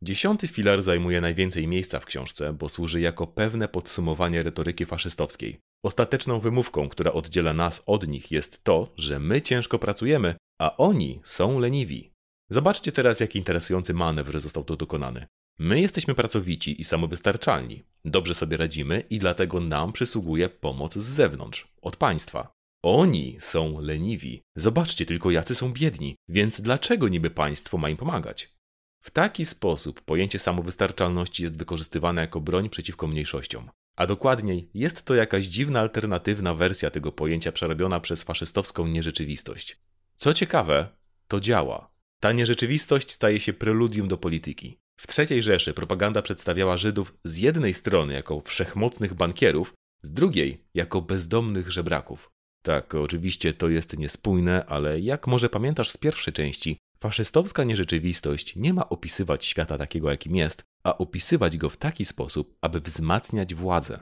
[0.02, 5.60] Dziesiąty filar zajmuje najwięcej miejsca w książce, bo służy jako pewne podsumowanie retoryki faszystowskiej.
[5.84, 11.20] Ostateczną wymówką, która oddziela nas od nich, jest to, że my ciężko pracujemy, a oni
[11.24, 12.12] są leniwi.
[12.50, 15.26] Zobaczcie teraz, jaki interesujący manewr został tu dokonany.
[15.58, 17.82] My jesteśmy pracowici i samowystarczalni.
[18.04, 22.52] Dobrze sobie radzimy i dlatego nam przysługuje pomoc z zewnątrz, od państwa.
[22.84, 24.42] Oni są leniwi.
[24.56, 28.59] Zobaczcie tylko, jacy są biedni, więc dlaczego niby państwo ma im pomagać?
[29.00, 33.70] W taki sposób pojęcie samowystarczalności jest wykorzystywane jako broń przeciwko mniejszościom.
[33.96, 39.80] A dokładniej, jest to jakaś dziwna alternatywna wersja tego pojęcia przerobiona przez faszystowską nierzeczywistość.
[40.16, 40.88] Co ciekawe,
[41.28, 41.90] to działa.
[42.20, 44.78] Ta nierzeczywistość staje się preludium do polityki.
[45.00, 51.02] W III Rzeszy propaganda przedstawiała Żydów z jednej strony jako wszechmocnych bankierów, z drugiej jako
[51.02, 52.30] bezdomnych żebraków.
[52.62, 58.74] Tak, oczywiście to jest niespójne, ale jak może pamiętasz z pierwszej części, faszystowska nierzeczywistość nie
[58.74, 64.00] ma opisywać świata takiego, jakim jest, a opisywać go w taki sposób, aby wzmacniać władzę.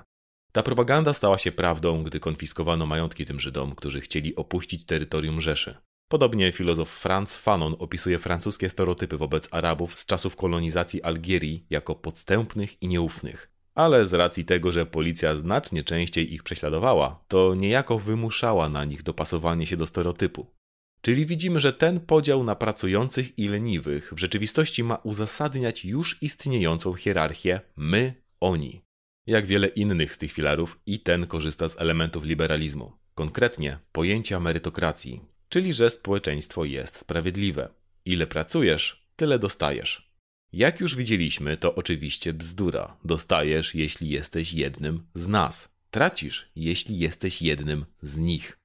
[0.53, 5.77] Ta propaganda stała się prawdą, gdy konfiskowano majątki tym Żydom, którzy chcieli opuścić terytorium Rzeszy.
[6.09, 12.83] Podobnie filozof Franz Fanon opisuje francuskie stereotypy wobec Arabów z czasów kolonizacji Algierii jako podstępnych
[12.83, 13.51] i nieufnych.
[13.75, 19.03] Ale z racji tego, że policja znacznie częściej ich prześladowała, to niejako wymuszała na nich
[19.03, 20.47] dopasowanie się do stereotypu.
[21.03, 26.95] Czyli widzimy, że ten podział na pracujących i leniwych w rzeczywistości ma uzasadniać już istniejącą
[26.95, 28.83] hierarchię my-oni.
[29.27, 35.21] Jak wiele innych z tych filarów, i ten korzysta z elementów liberalizmu, konkretnie pojęcia merytokracji,
[35.49, 37.69] czyli że społeczeństwo jest sprawiedliwe.
[38.05, 40.09] Ile pracujesz, tyle dostajesz.
[40.53, 42.97] Jak już widzieliśmy, to oczywiście bzdura.
[43.05, 45.75] Dostajesz, jeśli jesteś jednym z nas.
[45.91, 48.59] Tracisz, jeśli jesteś jednym z nich.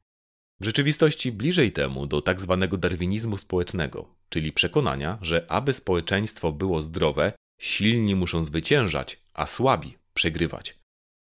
[0.63, 6.81] W rzeczywistości bliżej temu do tak zwanego darwinizmu społecznego, czyli przekonania, że aby społeczeństwo było
[6.81, 10.79] zdrowe, silni muszą zwyciężać, a słabi przegrywać.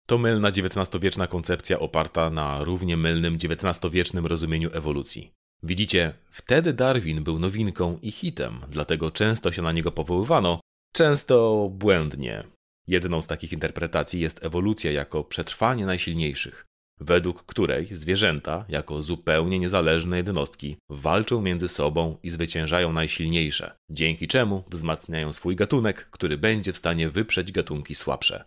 [0.08, 5.32] To mylna XIX-wieczna koncepcja oparta na równie mylnym XIX-wiecznym rozumieniu ewolucji.
[5.64, 10.60] Widzicie, wtedy Darwin był nowinką i hitem, dlatego często się na niego powoływano,
[10.94, 12.44] często błędnie.
[12.88, 16.66] Jedną z takich interpretacji jest ewolucja jako przetrwanie najsilniejszych,
[17.02, 24.64] według której zwierzęta, jako zupełnie niezależne jednostki, walczą między sobą i zwyciężają najsilniejsze, dzięki czemu
[24.72, 28.44] wzmacniają swój gatunek, który będzie w stanie wyprzeć gatunki słabsze.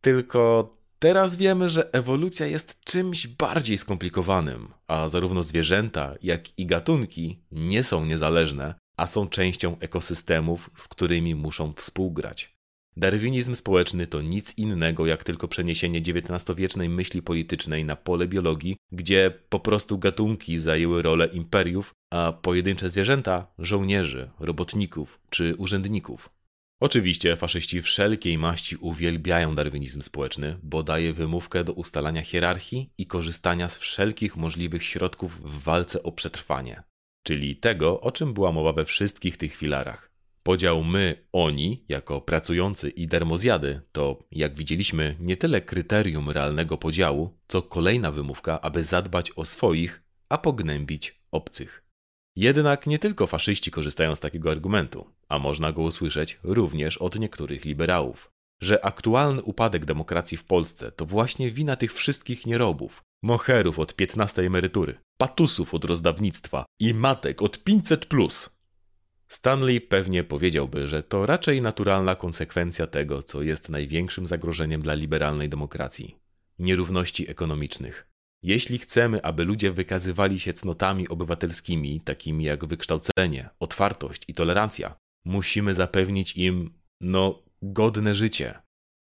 [0.00, 7.42] Tylko Teraz wiemy, że ewolucja jest czymś bardziej skomplikowanym, a zarówno zwierzęta, jak i gatunki
[7.52, 12.53] nie są niezależne, a są częścią ekosystemów, z którymi muszą współgrać.
[12.96, 19.32] Darwinizm społeczny to nic innego jak tylko przeniesienie XIX-wiecznej myśli politycznej na pole biologii, gdzie
[19.48, 26.30] po prostu gatunki zajęły rolę imperiów, a pojedyncze zwierzęta żołnierzy, robotników czy urzędników.
[26.80, 33.68] Oczywiście faszyści wszelkiej maści uwielbiają darwinizm społeczny, bo daje wymówkę do ustalania hierarchii i korzystania
[33.68, 36.82] z wszelkich możliwych środków w walce o przetrwanie,
[37.22, 40.13] czyli tego, o czym była mowa we wszystkich tych filarach.
[40.46, 47.38] Podział my, oni, jako pracujący i dermozjady, to, jak widzieliśmy, nie tyle kryterium realnego podziału,
[47.48, 51.84] co kolejna wymówka, aby zadbać o swoich, a pognębić obcych.
[52.36, 57.64] Jednak nie tylko faszyści korzystają z takiego argumentu, a można go usłyszeć również od niektórych
[57.64, 58.30] liberałów,
[58.62, 64.42] że aktualny upadek demokracji w Polsce to właśnie wina tych wszystkich nierobów, moherów od 15
[64.42, 68.54] emerytury, patusów od rozdawnictwa i matek od 500 plus.
[69.34, 75.48] Stanley pewnie powiedziałby, że to raczej naturalna konsekwencja tego, co jest największym zagrożeniem dla liberalnej
[75.48, 76.16] demokracji
[76.58, 78.06] nierówności ekonomicznych.
[78.42, 85.74] Jeśli chcemy, aby ludzie wykazywali się cnotami obywatelskimi, takimi jak wykształcenie, otwartość i tolerancja, musimy
[85.74, 88.54] zapewnić im, no, godne życie.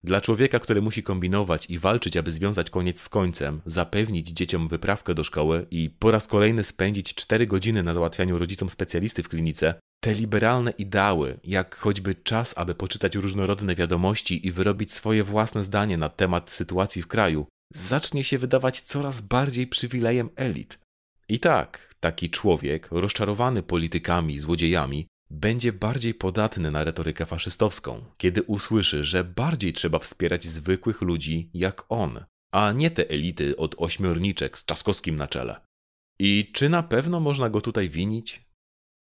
[0.05, 5.15] Dla człowieka, który musi kombinować i walczyć, aby związać koniec z końcem, zapewnić dzieciom wyprawkę
[5.15, 9.75] do szkoły i po raz kolejny spędzić 4 godziny na załatwianiu rodzicom specjalisty w klinice,
[10.05, 15.97] te liberalne ideały, jak choćby czas, aby poczytać różnorodne wiadomości i wyrobić swoje własne zdanie
[15.97, 20.79] na temat sytuacji w kraju, zacznie się wydawać coraz bardziej przywilejem elit.
[21.29, 28.43] I tak, taki człowiek, rozczarowany politykami i złodziejami, będzie bardziej podatny na retorykę faszystowską, kiedy
[28.43, 34.59] usłyszy, że bardziej trzeba wspierać zwykłych ludzi jak on, a nie te elity od ośmiorniczek
[34.59, 35.61] z Czaskowskim na czele.
[36.19, 38.52] I czy na pewno można go tutaj winić?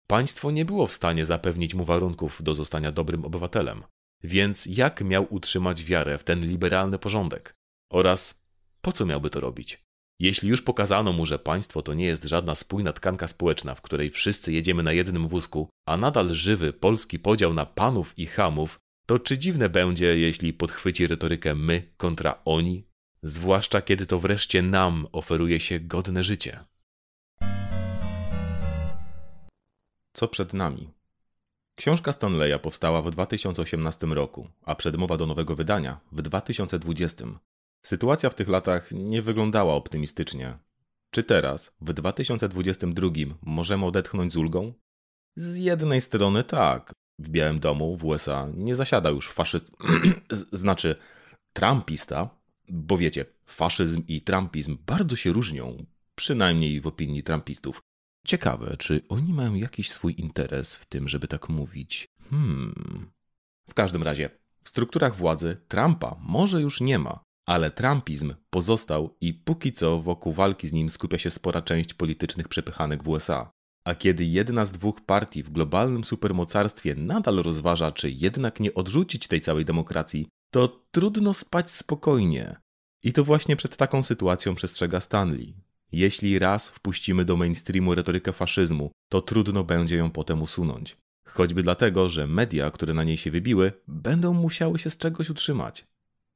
[0.06, 3.82] Państwo nie było w stanie zapewnić mu warunków do zostania dobrym obywatelem,
[4.22, 7.54] więc jak miał utrzymać wiarę w ten liberalny porządek?
[7.90, 8.46] Oraz
[8.80, 9.84] po co miałby to robić?
[10.20, 14.10] Jeśli już pokazano mu, że państwo to nie jest żadna spójna tkanka społeczna, w której
[14.10, 19.18] wszyscy jedziemy na jednym wózku, a nadal żywy polski podział na panów i hamów, to
[19.18, 22.86] czy dziwne będzie, jeśli podchwyci retorykę my kontra oni?
[23.22, 26.64] Zwłaszcza kiedy to wreszcie nam oferuje się godne życie.
[30.12, 30.90] Co przed nami?
[31.74, 37.24] Książka Stanleya powstała w 2018 roku, a przedmowa do nowego wydania w 2020.
[37.82, 40.58] Sytuacja w tych latach nie wyglądała optymistycznie.
[41.10, 43.08] Czy teraz, w 2022,
[43.42, 44.72] możemy odetchnąć z ulgą?
[45.36, 46.92] Z jednej strony tak.
[47.18, 49.70] W Białym Domu w USA nie zasiada już faszyst...
[50.52, 50.96] znaczy
[51.52, 52.30] trumpista,
[52.68, 57.80] bo wiecie, faszyzm i trumpizm bardzo się różnią, przynajmniej w opinii trumpistów.
[58.26, 62.08] Ciekawe, czy oni mają jakiś swój interes w tym, żeby tak mówić.
[62.30, 63.10] Hmm.
[63.68, 64.30] W każdym razie,
[64.64, 70.32] w strukturach władzy Trumpa może już nie ma, ale trumpizm pozostał i póki co wokół
[70.32, 73.50] walki z nim skupia się spora część politycznych przepychanek w USA.
[73.84, 79.28] A kiedy jedna z dwóch partii w globalnym supermocarstwie nadal rozważa, czy jednak nie odrzucić
[79.28, 82.60] tej całej demokracji, to trudno spać spokojnie.
[83.02, 85.54] I to właśnie przed taką sytuacją przestrzega Stanley.
[85.92, 90.96] Jeśli raz wpuścimy do mainstreamu retorykę faszyzmu, to trudno będzie ją potem usunąć.
[91.26, 95.84] Choćby dlatego, że media, które na niej się wybiły, będą musiały się z czegoś utrzymać.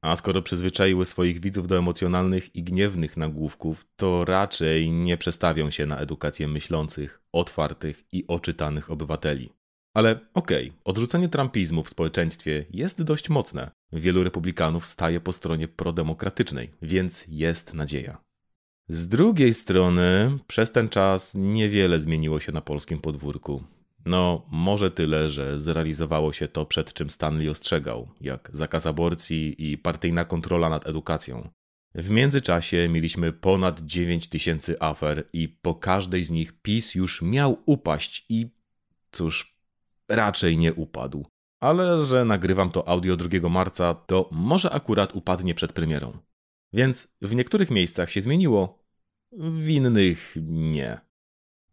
[0.01, 5.85] A skoro przyzwyczaiły swoich widzów do emocjonalnych i gniewnych nagłówków, to raczej nie przestawią się
[5.85, 9.49] na edukację myślących, otwartych i oczytanych obywateli.
[9.93, 13.71] Ale okej, okay, odrzucenie trumpizmu w społeczeństwie jest dość mocne.
[13.91, 18.26] Wielu republikanów staje po stronie prodemokratycznej, więc jest nadzieja.
[18.89, 23.63] Z drugiej strony, przez ten czas niewiele zmieniło się na polskim podwórku.
[24.05, 29.77] No, może tyle, że zrealizowało się to, przed czym Stanley ostrzegał, jak zakaz aborcji i
[29.77, 31.49] partyjna kontrola nad edukacją.
[31.95, 37.57] W międzyczasie mieliśmy ponad 9 tysięcy afer i po każdej z nich PiS już miał
[37.65, 38.49] upaść i
[39.11, 39.57] cóż,
[40.09, 41.25] raczej nie upadł.
[41.59, 46.17] Ale że nagrywam to audio 2 marca, to może akurat upadnie przed premierą.
[46.77, 48.83] Więc w niektórych miejscach się zmieniło,
[49.31, 50.99] w innych nie.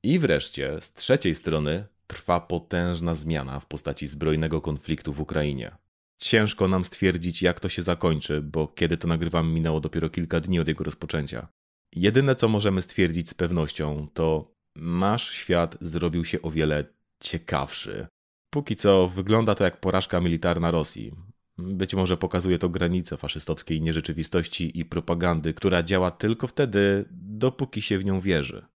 [0.03, 5.77] I wreszcie, z trzeciej strony, trwa potężna zmiana w postaci zbrojnego konfliktu w Ukrainie.
[6.19, 10.61] Ciężko nam stwierdzić, jak to się zakończy, bo kiedy to nagrywam, minęło dopiero kilka dni
[10.61, 11.49] od jego rozpoczęcia.
[11.97, 16.85] Jedyne, co możemy stwierdzić z pewnością, to nasz świat zrobił się o wiele
[17.21, 18.07] ciekawszy.
[18.51, 21.34] Póki co wygląda to jak porażka militarna Rosji.
[21.59, 27.99] Być może pokazuje to granicę faszystowskiej nierzeczywistości i propagandy, która działa tylko wtedy, dopóki się
[27.99, 28.67] w nią wierzy.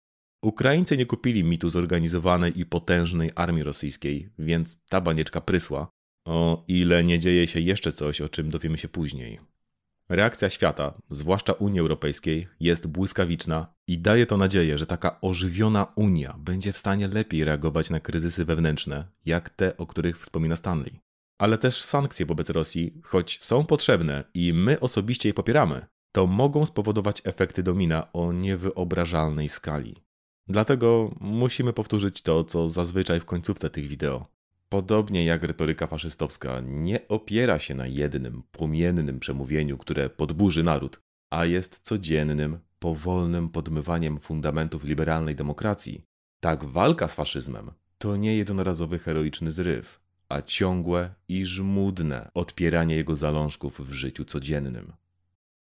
[0.41, 5.89] Ukraińcy nie kupili mitu zorganizowanej i potężnej armii rosyjskiej, więc ta banieczka prysła,
[6.25, 9.39] o ile nie dzieje się jeszcze coś, o czym dowiemy się później.
[10.09, 16.35] Reakcja świata, zwłaszcza Unii Europejskiej, jest błyskawiczna i daje to nadzieję, że taka ożywiona Unia
[16.39, 20.99] będzie w stanie lepiej reagować na kryzysy wewnętrzne, jak te, o których wspomina Stanley.
[21.39, 26.65] Ale też sankcje wobec Rosji, choć są potrzebne i my osobiście je popieramy, to mogą
[26.65, 29.95] spowodować efekty domina o niewyobrażalnej skali.
[30.47, 34.25] Dlatego musimy powtórzyć to, co zazwyczaj w końcówce tych wideo.
[34.69, 41.45] Podobnie jak retoryka faszystowska nie opiera się na jednym, płomiennym przemówieniu, które podburzy naród, a
[41.45, 46.01] jest codziennym, powolnym podmywaniem fundamentów liberalnej demokracji,
[46.39, 49.99] tak walka z faszyzmem to nie jednorazowy heroiczny zryw,
[50.29, 54.93] a ciągłe i żmudne odpieranie jego zalążków w życiu codziennym.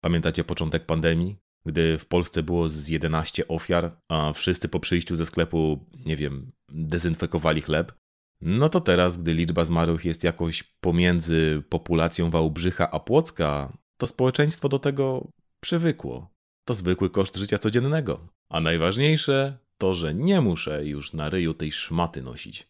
[0.01, 1.37] Pamiętacie początek pandemii?
[1.67, 6.53] gdy w Polsce było z 11 ofiar, a wszyscy po przyjściu ze sklepu, nie wiem,
[6.69, 7.93] dezynfekowali chleb,
[8.41, 14.69] no to teraz, gdy liczba zmarłych jest jakoś pomiędzy populacją Wałbrzycha a Płocka, to społeczeństwo
[14.69, 15.29] do tego
[15.61, 16.33] przywykło.
[16.65, 18.29] To zwykły koszt życia codziennego.
[18.49, 22.69] A najważniejsze to, że nie muszę już na ryju tej szmaty nosić.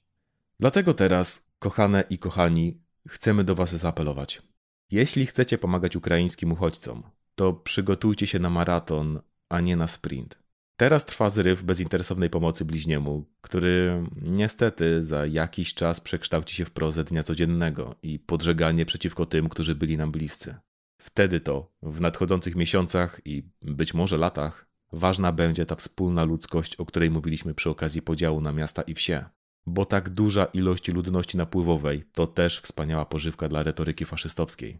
[0.60, 4.42] Dlatego teraz, kochane i kochani, chcemy do Was zaapelować.
[4.90, 7.02] Jeśli chcecie pomagać ukraińskim uchodźcom,
[7.34, 10.42] to przygotujcie się na maraton, a nie na sprint.
[10.76, 17.04] Teraz trwa zryw bezinteresownej pomocy bliźniemu, który niestety za jakiś czas przekształci się w prozę
[17.04, 20.54] dnia codziennego i podżeganie przeciwko tym, którzy byli nam bliscy.
[20.98, 26.86] Wtedy to, w nadchodzących miesiącach i być może latach, ważna będzie ta wspólna ludzkość, o
[26.86, 29.24] której mówiliśmy przy okazji podziału na miasta i wsie.
[29.66, 34.78] Bo tak duża ilość ludności napływowej to też wspaniała pożywka dla retoryki faszystowskiej.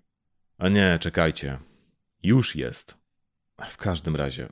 [0.59, 1.59] A nie, czekajcie.
[2.23, 2.99] Już jest.
[3.69, 4.49] W każdym razie,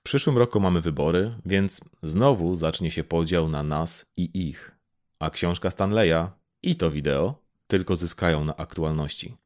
[0.00, 4.76] w przyszłym roku mamy wybory, więc znowu zacznie się podział na nas i ich.
[5.18, 6.30] A książka Stanleya
[6.62, 7.34] i to wideo
[7.66, 9.36] tylko zyskają na aktualności.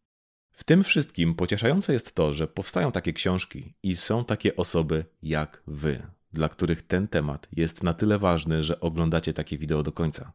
[0.52, 5.62] W tym wszystkim pocieszające jest to, że powstają takie książki i są takie osoby jak
[5.66, 6.02] wy,
[6.34, 10.32] dla których ten temat jest na tyle ważny, że oglądacie takie wideo do końca.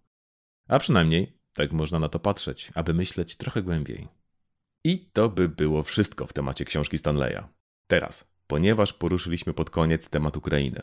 [0.67, 4.07] A przynajmniej tak można na to patrzeć, aby myśleć trochę głębiej.
[4.83, 7.43] I to by było wszystko w temacie książki Stanleya.
[7.87, 10.81] Teraz, ponieważ poruszyliśmy pod koniec temat Ukrainy.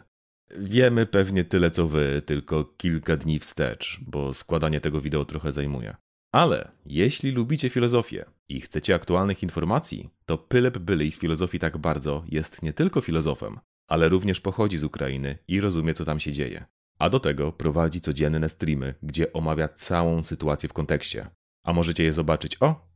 [0.59, 5.97] Wiemy pewnie tyle co wy, tylko kilka dni wstecz, bo składanie tego wideo trochę zajmuje.
[6.33, 12.25] Ale jeśli lubicie filozofię i chcecie aktualnych informacji, to Pylep Byli z filozofii tak bardzo
[12.29, 16.65] jest nie tylko filozofem, ale również pochodzi z Ukrainy i rozumie, co tam się dzieje.
[16.99, 21.31] A do tego prowadzi codzienne streamy, gdzie omawia całą sytuację w kontekście.
[21.63, 22.89] A możecie je zobaczyć, o,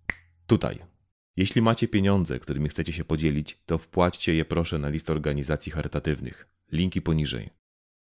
[0.47, 0.79] tutaj.
[1.37, 6.47] Jeśli macie pieniądze, którymi chcecie się podzielić, to wpłaćcie je proszę na list organizacji charytatywnych.
[6.73, 7.51] Linki poniżej.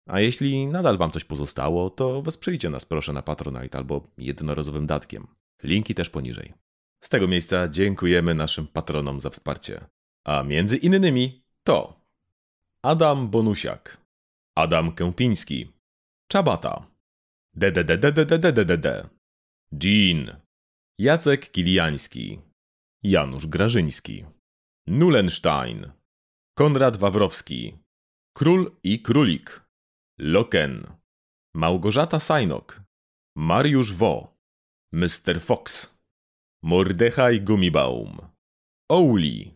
[0.05, 5.27] A jeśli nadal wam coś pozostało, to wesprzyjcie nas proszę na Patronite albo jednorazowym datkiem.
[5.63, 6.53] Linki też poniżej.
[6.99, 9.81] Z tego miejsca dziękujemy naszym patronom za wsparcie.
[10.23, 11.98] A między innymi to
[12.83, 13.97] Adam Bonusiak,
[14.55, 15.71] Adam Kępiński,
[16.31, 16.87] Czabata,
[17.53, 19.09] DDDDDDDDD,
[19.83, 20.41] Jean,
[20.99, 22.39] Jacek Kiliański,
[23.03, 24.25] Janusz Grażyński,
[24.87, 25.91] Nulenstein,
[26.57, 27.77] Konrad Wawrowski,
[28.33, 29.61] Król i Królik,
[30.19, 30.87] Loken,
[31.55, 32.81] Małgorzata Sajnok,
[33.37, 34.37] Mariusz Wo,
[34.93, 35.41] Mr.
[35.41, 35.97] Fox,
[36.63, 38.17] Mordechaj Gumibaum,
[38.89, 39.55] Ouli,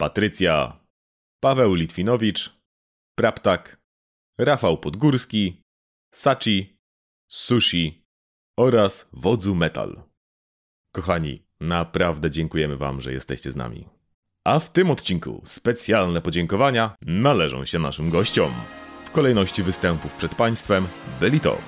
[0.00, 0.83] Patrycja,
[1.44, 2.56] Paweł Litwinowicz,
[3.18, 3.76] Praptak,
[4.38, 5.62] Rafał Podgórski,
[6.14, 6.76] Sachi,
[7.30, 8.04] Sushi
[8.58, 10.02] oraz Wodzu Metal.
[10.94, 13.88] Kochani, naprawdę dziękujemy Wam, że jesteście z nami.
[14.44, 18.52] A w tym odcinku specjalne podziękowania należą się naszym gościom.
[19.04, 20.86] W kolejności występów przed Państwem
[21.20, 21.58] byli to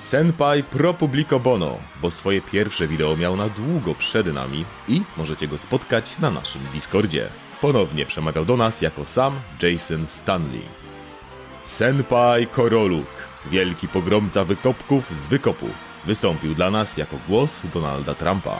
[0.00, 5.48] Senpai Pro Publico Bono, bo swoje pierwsze wideo miał na długo przed nami i możecie
[5.48, 7.43] go spotkać na naszym Discordzie.
[7.64, 10.62] Ponownie przemawiał do nas jako sam Jason Stanley.
[11.64, 13.06] Senpai Koroluk,
[13.50, 15.66] wielki pogromca wykopków z wykopu,
[16.04, 18.58] wystąpił dla nas jako głos Donalda Trumpa.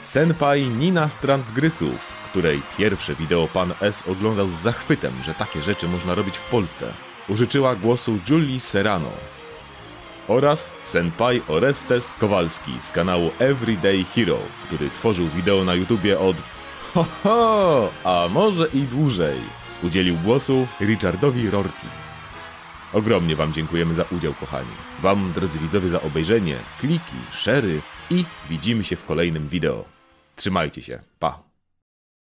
[0.00, 1.98] Senpai Nina z Transgrysów,
[2.30, 6.92] której pierwsze wideo pan S oglądał z zachwytem, że takie rzeczy można robić w Polsce,
[7.28, 9.12] użyczyła głosu Julie Serrano.
[10.28, 16.36] Oraz Senpai Orestes Kowalski z kanału Everyday Hero, który tworzył wideo na YouTubie od
[16.94, 19.38] ho ho, a może i dłużej.
[19.82, 21.86] Udzielił głosu Richardowi Rorty.
[22.92, 24.74] Ogromnie Wam dziękujemy za udział, kochani.
[25.02, 27.80] Wam, drodzy widzowie, za obejrzenie, kliki, szery
[28.10, 29.84] i widzimy się w kolejnym wideo.
[30.36, 31.00] Trzymajcie się.
[31.18, 31.49] Pa!